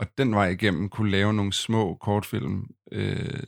[0.00, 2.66] og den vej igennem kunne lave nogle små kortfilm.
[2.92, 3.42] Øh,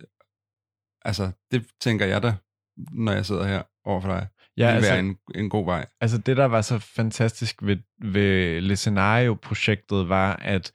[1.04, 2.34] altså, det tænker jeg da,
[2.76, 4.28] når jeg sidder her over for dig.
[4.56, 5.86] Ja, det altså, være en, en god vej.
[6.00, 10.72] Altså det, der var så fantastisk ved, ved Le Scenario-projektet, var, at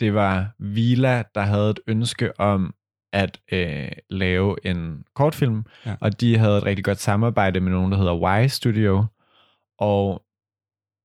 [0.00, 2.74] det var Vila, der havde et ønske om
[3.12, 5.94] at øh, lave en kortfilm, ja.
[6.00, 9.04] og de havde et rigtig godt samarbejde med nogen, der hedder Y Studio,
[9.78, 10.22] og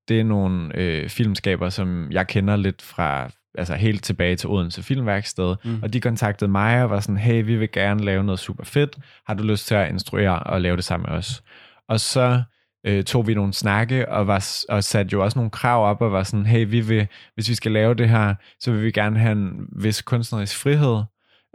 [0.07, 4.83] det er nogle øh, filmskaber, som jeg kender lidt fra, altså helt tilbage til Odense
[4.83, 5.79] Filmværksted, mm.
[5.83, 8.97] og de kontaktede mig og var sådan, hey, vi vil gerne lave noget super fedt,
[9.27, 11.43] har du lyst til at instruere og lave det sammen med os?
[11.89, 12.41] Og så
[12.85, 16.11] øh, tog vi nogle snakke og, var, og satte jo også nogle krav op og
[16.11, 19.19] var sådan, hey, vi vil, hvis vi skal lave det her, så vil vi gerne
[19.19, 21.03] have en vis kunstnerisk frihed,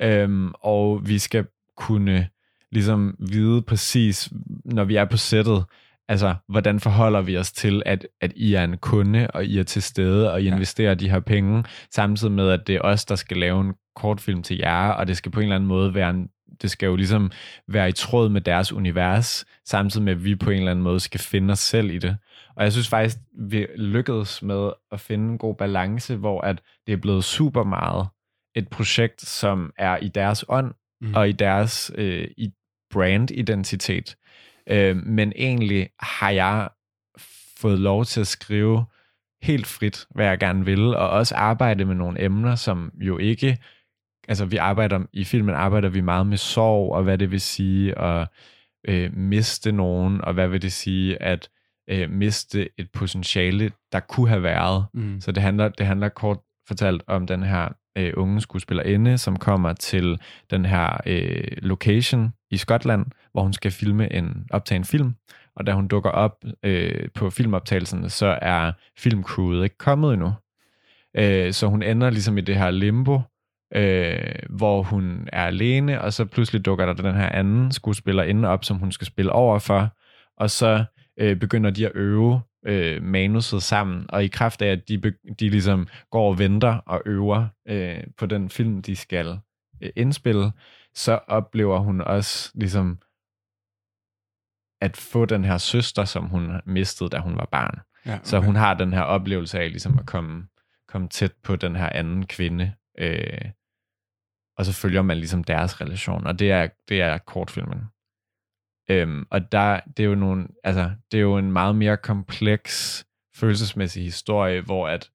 [0.03, 1.47] Øhm, og vi skal
[1.77, 2.29] kunne
[2.71, 4.33] ligesom vide præcis,
[4.65, 5.65] når vi er på sættet,
[6.09, 9.63] altså, hvordan forholder vi os til, at, at I er en kunde, og I er
[9.63, 10.55] til stede, og I ja.
[10.55, 14.43] investerer de her penge, samtidig med, at det er os, der skal lave en kortfilm
[14.43, 16.29] til jer, og det skal på en eller anden måde være en,
[16.63, 17.31] det skal jo ligesom
[17.69, 21.01] være i tråd med deres univers, samtidig med, at vi på en eller anden måde
[21.01, 22.17] skal finde os selv i det.
[22.57, 26.93] Og jeg synes faktisk, vi lykkedes med at finde en god balance, hvor at det
[26.93, 28.07] er blevet super meget
[28.55, 31.15] et projekt, som er i deres ånd mm.
[31.15, 32.51] og i deres øh, i
[32.91, 34.17] brand-identitet.
[34.67, 36.69] Øh, men egentlig har jeg
[37.59, 38.85] fået lov til at skrive
[39.43, 43.59] helt frit, hvad jeg gerne vil, og også arbejde med nogle emner, som jo ikke...
[44.29, 47.99] Altså, vi arbejder i filmen arbejder vi meget med sorg, og hvad det vil sige
[47.99, 48.29] at
[48.89, 51.49] øh, miste nogen, og hvad vil det sige at
[51.91, 54.87] øh, miste et potentiale, der kunne have været.
[54.95, 55.21] Mm.
[55.21, 56.39] Så det handler, det handler kort
[56.69, 57.69] fortalt om den her
[57.99, 60.21] øh, unge skuespillerinde, som kommer til
[60.51, 65.15] den her øh, location i Skotland, hvor hun skal filme en optage en film.
[65.57, 70.33] Og da hun dukker op øh, på filmoptagelsen, så er filmcrewet ikke kommet endnu.
[71.17, 73.21] Øh, så hun ender ligesom i det her limbo,
[73.75, 78.65] øh, hvor hun er alene, og så pludselig dukker der den her anden skuespillerinde op,
[78.65, 79.97] som hun skal spille over for.
[80.37, 80.85] Og så
[81.21, 85.03] øh, begynder de at øve øh, manuset sammen, og i kraft af, at de,
[85.35, 89.41] de ligesom går og venter og øver øh, på den film, de skal
[89.81, 90.53] øh, indspille,
[90.95, 92.99] så oplever hun også ligesom
[94.81, 97.81] at få den her søster, som hun mistede, da hun var barn.
[98.07, 98.25] Ja, okay.
[98.25, 100.49] Så hun har den her oplevelse af ligesom at komme,
[100.89, 103.51] komme tæt på den her anden kvinde, øh,
[104.59, 107.81] og så følger man ligesom deres relation, og det er, det er kortfilmen.
[108.91, 113.05] Øhm, og der, det er jo nogle, altså, det er jo en meget mere kompleks
[113.35, 115.11] følelsesmæssig historie, hvor at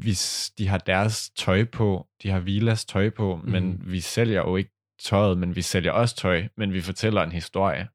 [0.00, 3.50] hvis de har deres tøj på, de har Vilas tøj på, mm.
[3.50, 4.70] men vi sælger jo ikke
[5.02, 7.88] tøjet, men vi sælger også tøj, men vi fortæller en historie.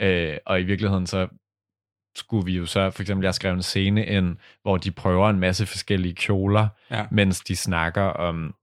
[0.00, 1.28] Øh, og i virkeligheden så
[2.16, 5.40] skulle vi jo så, for eksempel, jeg skrev en scene ind, hvor de prøver en
[5.40, 7.06] masse forskellige kjoler, Ja.
[7.10, 8.54] mens de snakker om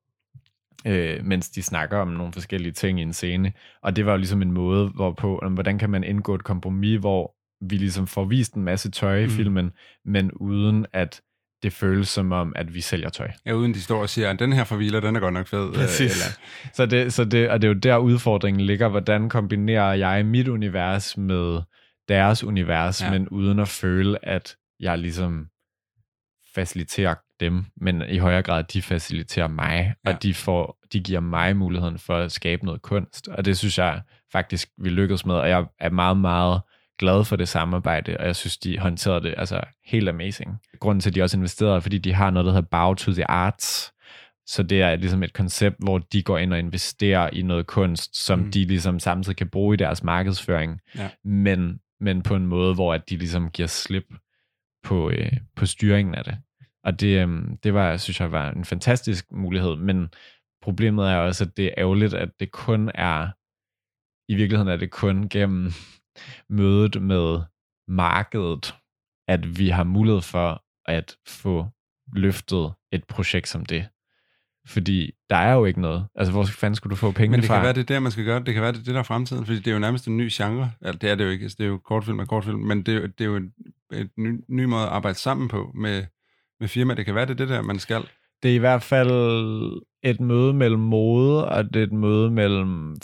[0.87, 3.53] øh, mens de snakker om nogle forskellige ting i en scene.
[3.81, 7.35] Og det var jo ligesom en måde, hvorpå, hvordan kan man indgå et kompromis, hvor
[7.61, 9.29] vi ligesom får vist en masse tøj i Mm.
[9.31, 9.71] filmen,
[10.05, 11.21] men uden at
[11.63, 13.31] det føles som om, at vi sælger tøj.
[13.45, 15.47] Ja, uden de står og siger, at den her fra Vila, den er godt nok
[15.47, 15.67] fed.
[15.69, 16.37] øh, Eller,
[16.73, 20.47] Så det, så det, og det er jo der udfordringen ligger, hvordan kombinerer jeg mit
[20.47, 21.61] univers med
[22.09, 23.11] deres univers, Ja.
[23.11, 25.47] men uden at føle, at jeg ligesom
[26.55, 29.73] faciliterer dem, men i højere grad, de faciliterer mig,
[30.05, 30.09] Ja.
[30.09, 30.15] ja.
[30.15, 33.27] og de, får, de giver mig muligheden for at skabe noget kunst.
[33.27, 34.01] Og det synes jeg
[34.31, 36.61] faktisk, vi lykkedes med, og jeg er meget, meget
[36.97, 40.57] glad for det samarbejde, og jeg synes, de håndterede det altså helt amazing.
[40.79, 43.11] Grunden til, at de også investerede, er, fordi de har noget, der hedder Bow to
[43.13, 43.93] the Arts,
[44.47, 48.25] så det er ligesom et koncept, hvor de går ind og investerer i noget kunst,
[48.25, 48.51] som Mm.
[48.51, 51.09] de ligesom samtidig kan bruge i deres markedsføring, Ja.
[51.23, 54.05] men, men på en måde, hvor at de ligesom giver slip
[54.83, 56.37] på, øh, på styringen af det.
[56.83, 60.09] Og det, øhm, det var, synes jeg, var en fantastisk mulighed, men
[60.61, 63.27] problemet er også, at det er ærgerligt, at det kun er,
[64.31, 65.71] i virkeligheden er det kun gennem
[66.49, 67.39] mødet med
[67.87, 68.75] markedet,
[69.27, 71.67] at vi har mulighed for at få
[72.13, 73.87] løftet et projekt som det.
[74.67, 76.07] Fordi der er jo ikke noget.
[76.15, 77.55] Altså, hvor fanden skulle du få penge men det fra?
[77.55, 78.45] kan være, det er der, man skal gøre det.
[78.45, 80.17] Det kan være, det er det, der er fremtiden, fordi det er jo nærmest en
[80.17, 80.71] ny genre.
[80.81, 81.43] Altså, det er det jo ikke.
[81.43, 83.51] Altså, det er jo kortfilm og kortfilm, men det er jo, det er jo en,
[83.93, 86.05] et ny, ny måde at arbejde sammen på med,
[86.59, 86.93] med firma.
[86.93, 88.03] Det kan være, det er det der, man skal.
[88.43, 89.11] det er i hvert fald
[90.03, 92.95] et møde mellem mode, og det er et møde mellem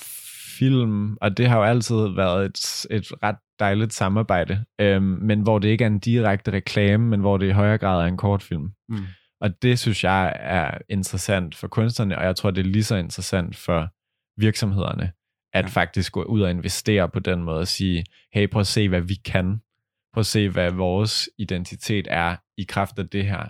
[0.57, 5.59] film, og det har jo altid været et, et ret dejligt samarbejde, øhm, men hvor
[5.59, 8.71] det ikke er en direkte reklame, men hvor det i højere grad er en kortfilm.
[8.89, 8.97] Mm.
[9.41, 12.95] Og det synes jeg er interessant for kunstnerne, og jeg tror, det er lige så
[12.95, 13.87] interessant for
[14.41, 15.11] virksomhederne,
[15.53, 15.69] at Ja.
[15.69, 19.01] faktisk gå ud og investere på den måde og sige, hey, prøv at se, hvad
[19.01, 19.61] vi kan.
[20.13, 23.45] Prøv at se, hvad vores identitet er i kraft af det her,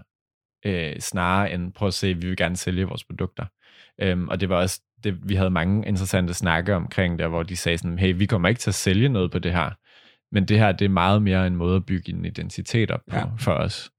[0.65, 3.45] øh, snarere end prøv at se, vi vil gerne sælge vores produkter.
[4.01, 7.55] Øhm, og det var også, det, vi havde mange interessante snakke omkring der, hvor de
[7.55, 9.69] sagde sådan, hey, vi kommer ikke til at sælge noget på det her,
[10.35, 13.15] men det her, det er meget mere en måde at bygge en identitet op på
[13.15, 13.23] Ja.
[13.39, 13.91] for os.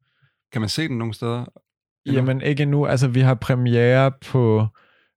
[0.53, 1.39] Kan man se den nogle steder?
[2.07, 2.15] Endnu?
[2.21, 2.87] Jamen ikke nu.
[2.87, 4.67] Altså, vi har premiere på,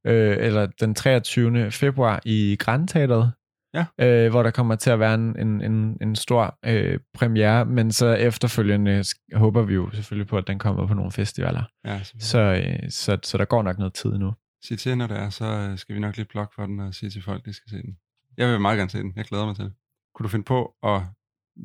[0.07, 1.71] øh, eller den 23.
[1.71, 3.31] februar i Grandteateret,
[3.73, 3.85] Ja.
[4.01, 7.91] øh, hvor der kommer til at være en, en, en, en stor øh, premiere, men
[7.91, 11.63] så efterfølgende håber vi jo selvfølgelig på, at den kommer på nogle festivaler.
[11.85, 14.33] Ja, så, Så, øh, så, så der går nok noget tid nu.
[14.63, 16.93] Sig til, når det er, så øh, skal vi nok lige plukke for den og
[16.93, 17.97] sige til folk, de skal se den.
[18.37, 19.13] Jeg vil meget gerne se den.
[19.15, 19.73] Jeg glæder mig til det.
[20.15, 21.01] Kunne du finde på at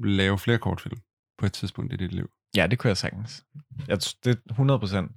[0.04, 1.00] lave flere kortfilm
[1.38, 2.30] på et tidspunkt i dit liv?
[2.56, 3.44] Ja, det kunne jeg sagtens.
[3.88, 5.12] Jeg, det er 100 procent.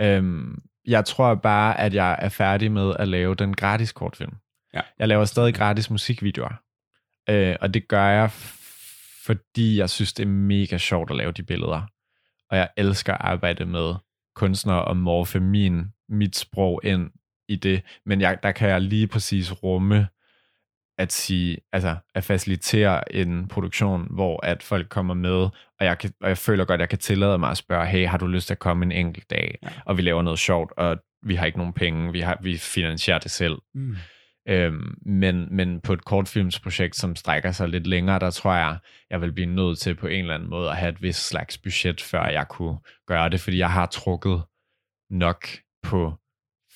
[0.00, 4.32] Øhm, jeg tror bare, at jeg er færdig med at lave den gratis kortfilm.
[4.74, 4.80] Ja.
[4.98, 6.62] Jeg laver stadig gratis musikvideoer.
[7.28, 8.30] Øh, og det gør jeg,
[9.26, 11.82] fordi jeg synes, det er mega sjovt at lave de billeder.
[12.50, 13.94] Og jeg elsker at arbejde med
[14.34, 17.10] kunstnere og morfe min, mit sprog ind
[17.48, 17.82] i det.
[18.06, 20.08] Men jeg, der kan jeg lige præcis rumme
[20.98, 25.32] at sige, altså at facilitere en produktion, hvor at folk kommer med,
[25.80, 28.06] og jeg, kan, og jeg føler godt, at jeg kan tillade mig at spørge, hey,
[28.06, 29.68] har du lyst til at komme en enkelt dag, Ja.
[29.86, 33.18] og vi laver noget sjovt, og vi har ikke nogen penge, vi, har, vi finansierer
[33.18, 33.58] det selv.
[33.74, 33.96] Mm.
[34.48, 38.78] Øhm, men, men på et kortfilmsprojekt, som strækker sig lidt længere, der tror jeg,
[39.10, 41.58] jeg vil blive nødt til på en eller anden måde at have et vis slags
[41.58, 44.42] budget, før jeg kunne gøre det, fordi jeg har trukket
[45.10, 45.46] nok
[45.82, 46.14] på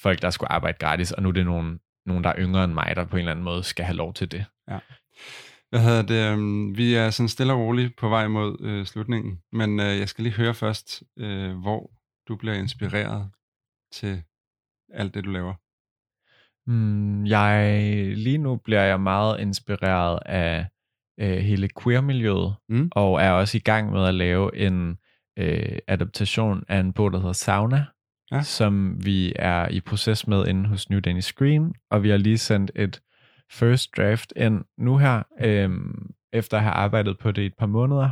[0.03, 2.73] folk, der skulle arbejde gratis, og nu er det nogen, nogen der er yngre end
[2.73, 4.45] mig, der på en eller anden måde skal have lov til det.
[4.69, 4.79] Ja.
[5.71, 6.33] Hvad hedder det?
[6.33, 10.09] Øhm, vi er sådan stille og roligt på vej mod øh, slutningen, men øh, jeg
[10.09, 11.91] skal lige høre først, øh, hvor
[12.29, 13.31] du bliver inspireret
[13.93, 14.23] til
[14.93, 15.55] alt det, du laver.
[16.67, 17.87] Mm, jeg,
[18.17, 20.67] lige nu bliver jeg meget inspireret af
[21.21, 22.89] øh, hele queer-miljøet, Mm.
[22.93, 24.99] og er også i gang med at lave en
[25.39, 27.85] øh, adaptation af en bog, der hedder Sauna,
[28.33, 28.43] Ja.
[28.43, 32.39] som vi er i proces med inde hos New Danish Screen, og vi har lige
[32.39, 33.01] sendt et
[33.53, 35.71] first draft ind nu her, øh,
[36.33, 38.11] efter at have arbejdet på det i et par måneder.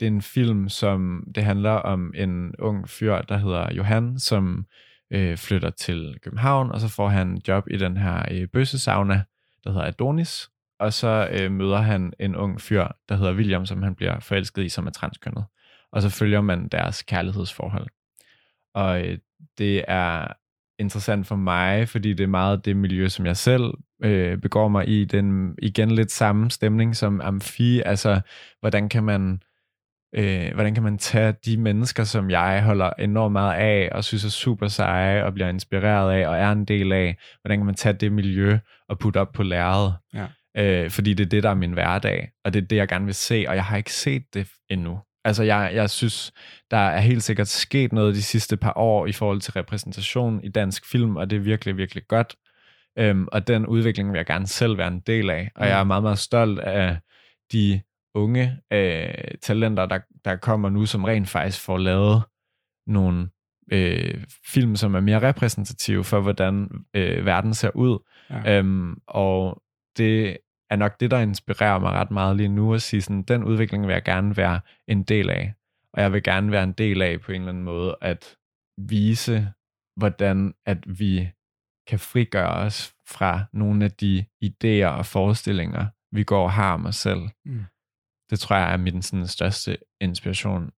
[0.00, 4.58] Det er en film, som det handler om en ung fyr, der hedder Johan, som
[4.58, 4.64] øh,
[5.10, 9.22] Øh, flytter til København, og så får han job i den her øh, bøssesauna,
[9.64, 10.50] der hedder Adonis.
[10.80, 14.64] Og så øh, møder han en ung fyr, der hedder William, som han bliver forelsket
[14.64, 15.44] i, som er transkønnet.
[15.92, 17.86] Og så følger man deres kærlighedsforhold.
[18.74, 19.18] Og øh,
[19.58, 20.26] det er
[20.78, 24.88] interessant for mig, fordi det er meget det miljø, som jeg selv øh, begår mig
[24.88, 25.04] i.
[25.04, 27.80] Den igen lidt samme stemning som Amfi.
[27.80, 28.20] Altså,
[28.60, 29.42] hvordan kan man
[30.14, 34.24] øh, hvordan kan man tage de mennesker, som jeg holder enormt meget af, og synes
[34.24, 37.74] er super seje, og bliver inspireret af, og er en del af, hvordan kan man
[37.74, 39.94] tage det miljø og putte op på lærredet?
[40.14, 40.26] Ja.
[40.56, 43.04] Øh, fordi det er det, der er min hverdag, og det er det, jeg gerne
[43.04, 44.98] vil se, og jeg har ikke set det endnu.
[45.24, 46.32] Altså, jeg, jeg synes,
[46.70, 50.48] der er helt sikkert sket noget de sidste par år i forhold til repræsentation i
[50.48, 52.36] dansk film, og det er virkelig, virkelig godt.
[52.98, 55.84] Øhm, og den udvikling vil jeg gerne selv være en del af, og jeg er
[55.84, 56.98] meget, meget stolt af
[57.52, 57.80] de
[58.14, 62.22] unge øh, talenter, der, der kommer nu, som rent faktisk får lavet
[62.86, 63.30] nogle
[63.72, 67.98] øh, film, som er mere repræsentative for, hvordan øh, verden ser ud.
[68.30, 68.58] Ja.
[68.58, 69.62] Øhm, og
[69.96, 70.36] det
[70.70, 73.86] er nok det, der inspirerer mig ret meget lige nu, at sige sådan, den udvikling
[73.86, 75.54] vil jeg gerne være en del af.
[75.92, 78.36] Og jeg vil gerne være en del af på en eller anden måde, at
[78.78, 79.52] vise,
[79.96, 81.28] hvordan at vi
[81.88, 86.86] kan frigøre os fra nogle af de idéer og forestillinger, vi går og har om
[86.86, 87.20] os selv.
[87.44, 87.64] Mm.
[88.30, 90.70] Det tror jeg er min sådan, største inspiration,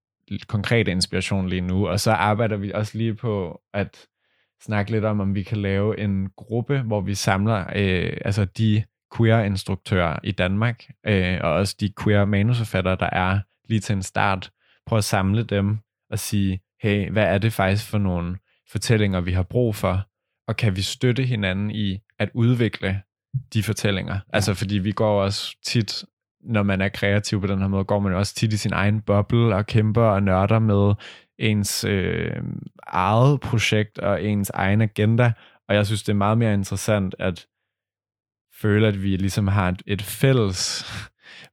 [0.47, 1.89] konkrete inspiration lige nu.
[1.89, 4.07] Og så arbejder vi også lige på at
[4.63, 8.85] snakke lidt om, om vi kan lave en gruppe, hvor vi samler øh, altså de
[9.17, 14.51] queer-instruktører i Danmark, øh, og også de queer-manusforfattere, der er lige til en start.
[14.87, 15.79] Prøv at samle dem
[16.11, 18.37] og sige, hey, hvad er det faktisk for nogle
[18.71, 20.07] fortællinger, vi har brug for,
[20.49, 23.03] og kan vi støtte hinanden i at udvikle
[23.53, 24.15] de fortællinger?
[24.15, 24.21] Ja.
[24.33, 26.05] Altså, fordi vi går også tit,
[26.45, 29.01] når man er kreativ på den her måde, går man også tit i sin egen
[29.01, 30.95] boble og kæmper og nørder med
[31.39, 32.37] ens øh,
[32.87, 35.33] eget projekt og ens egen agenda,
[35.69, 37.47] og jeg synes, det er meget mere interessant at
[38.61, 40.85] føle, at vi ligesom har et, et fælles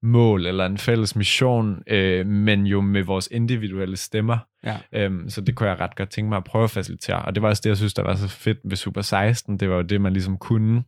[0.01, 4.37] mål eller en fælles mission, øh, men jo med vores individuelle stemmer.
[4.63, 4.77] Ja.
[4.91, 7.21] Øhm, så det kunne jeg ret godt tænke mig at prøve at facilitere.
[7.21, 9.57] Og det var også det, jeg synes, der var så fedt ved Super 16.
[9.57, 10.83] Det var jo det, man ligesom kunne.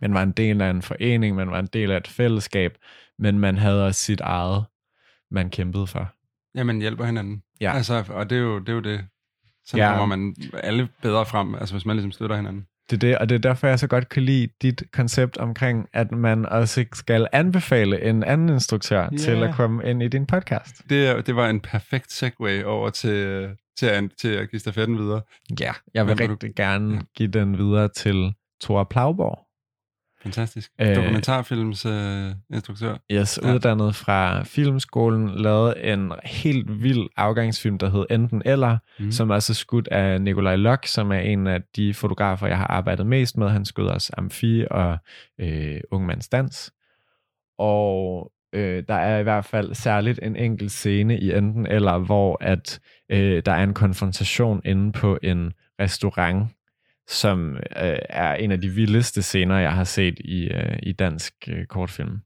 [0.00, 2.72] Man var en del af en forening, man var en del af et fællesskab,
[3.20, 4.64] men man havde også sit eget,
[5.30, 6.12] man kæmpede for.
[6.54, 7.42] Ja, man hjælper hinanden.
[7.60, 7.72] Ja.
[7.76, 8.68] Altså, og det er jo det.
[8.68, 9.04] Er jo det.
[9.66, 9.96] Sådan Ja.
[9.96, 12.66] kommer man alle bedre frem, altså hvis man ligesom støtter hinanden.
[12.90, 15.88] Det er det, og det er derfor, jeg så godt kan lide dit koncept omkring,
[15.92, 19.16] at man også skal anbefale en anden instruktør Ja.
[19.16, 20.82] til at komme ind i din podcast.
[20.90, 23.48] Det, det var en perfekt segue over til,
[23.78, 25.22] til, at, til at give stafetten videre.
[25.60, 29.38] Ja, jeg vil Hvem rigtig gerne give den videre til Thor Plauborg.
[30.22, 30.70] Fantastisk.
[30.80, 30.96] Øh.
[30.96, 32.96] Dokumentarfilms øh, instruktør.
[33.12, 33.54] Yes, Ja.
[33.54, 39.12] uddannet fra Filmskolen, lavede en helt vild afgangsfilm, der hed Enten Eller, mm.
[39.12, 42.66] Som også er skudt af Nikolaj Lok, som er en af de fotografer, jeg har
[42.66, 43.48] arbejdet mest med.
[43.48, 44.98] Han skød også Amfi og
[45.40, 46.72] øh, Ungmands Dans.
[47.58, 52.38] Og øh, der er i hvert fald særligt en enkelt scene i Enten Eller, hvor
[52.40, 56.46] at øh, der er en konfrontation inde på en restaurant,
[57.10, 61.34] som øh, er en af de vildeste scener, jeg har set i, øh, i dansk
[61.48, 62.18] øh, kortfilm.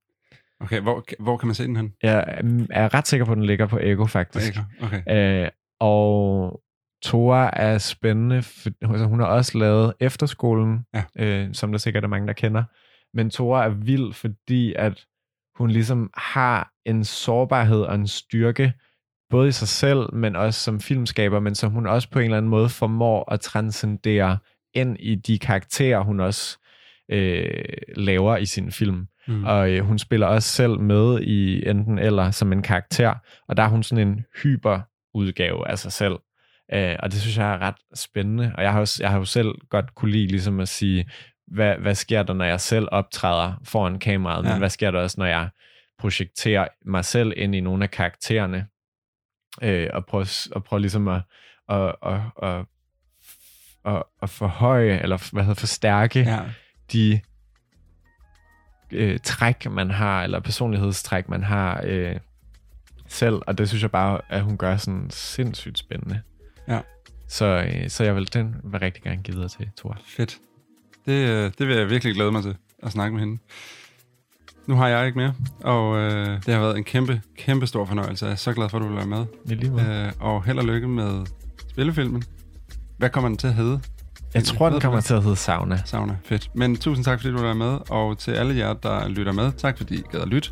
[0.61, 1.93] Okay, hvor, hvor kan man se den hen?
[2.03, 4.55] Jeg mm, er ret sikker på, at den ligger på Ego, faktisk.
[4.83, 5.43] Okay.
[5.45, 5.49] Øh,
[5.81, 6.61] og
[7.03, 11.05] Tora er spændende, for altså, hun har også lavet Efterskolen, Ja.
[11.19, 12.65] øh, som der sikkert er mange, der kender.
[13.17, 15.05] Men Tora er vild, fordi at
[15.57, 18.73] hun ligesom har en sårbarhed og en styrke,
[19.31, 22.37] både i sig selv, men også som filmskaber, men som hun også på en eller
[22.37, 24.39] anden måde formår at transcendere
[24.75, 26.59] ind i de karakterer, hun også
[27.09, 27.65] øh,
[27.97, 29.07] laver i sin film.
[29.27, 29.45] Mm.
[29.45, 33.15] Og øh, hun spiller også selv med i enten eller som en karakter,
[33.49, 34.81] og der er hun sådan en hyper
[35.15, 36.15] udgave af sig selv.
[36.75, 39.25] Øh, og det synes jeg er ret spændende, og jeg har, også, jeg har jo
[39.25, 41.11] selv godt kunne lide ligesom at sige,
[41.47, 44.51] hvad, hvad sker der, når jeg selv optræder foran kameraet, ja.
[44.51, 45.49] Men hvad sker der også, når jeg
[45.99, 48.67] projekterer mig selv ind i nogle af karaktererne,
[49.63, 51.23] øh, og prøve, og prøve ligesom at,
[51.69, 52.65] at, at, at,
[53.85, 56.41] at, at forhøje, eller hvad hedder, forstærke Ja.
[56.93, 57.21] de
[58.91, 62.17] øh, træk, man har, eller personlighedstræk, man har øh,
[63.09, 66.21] selv, og det synes jeg bare, at hun gør sådan sindssygt spændende.
[66.69, 66.81] Ja.
[67.29, 69.99] Så, øh, så jeg vil den vil rigtig gerne give videre til Thor.
[70.07, 70.39] Fedt.
[71.07, 73.39] Det, øh, det vil jeg virkelig glæde mig til, at snakke med hende.
[74.67, 78.27] Nu har jeg ikke mere, og øh, det har været en kæmpe, kæmpe stor fornøjelse.
[78.27, 79.27] Jeg er så glad for, at du vil være med.
[79.45, 79.85] I lige måde.
[80.07, 81.27] Øh, og held og lykke med
[81.71, 82.23] spillefilmen.
[83.05, 83.81] Hvad kommer den til at hedde?
[84.35, 85.83] Jeg tror, den kommer til at hedde Sauna.
[85.85, 86.17] Sauna.
[86.25, 86.51] Fedt.
[86.55, 87.79] Men tusind tak, fordi du var med.
[87.91, 90.51] Og til alle jer, der lytter med, tak fordi I gad at lytte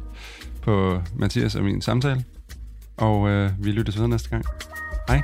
[0.62, 2.24] på Mathias og min samtale.
[2.96, 4.44] Og øh, vi lyttes videre næste gang.
[5.08, 5.22] Hej.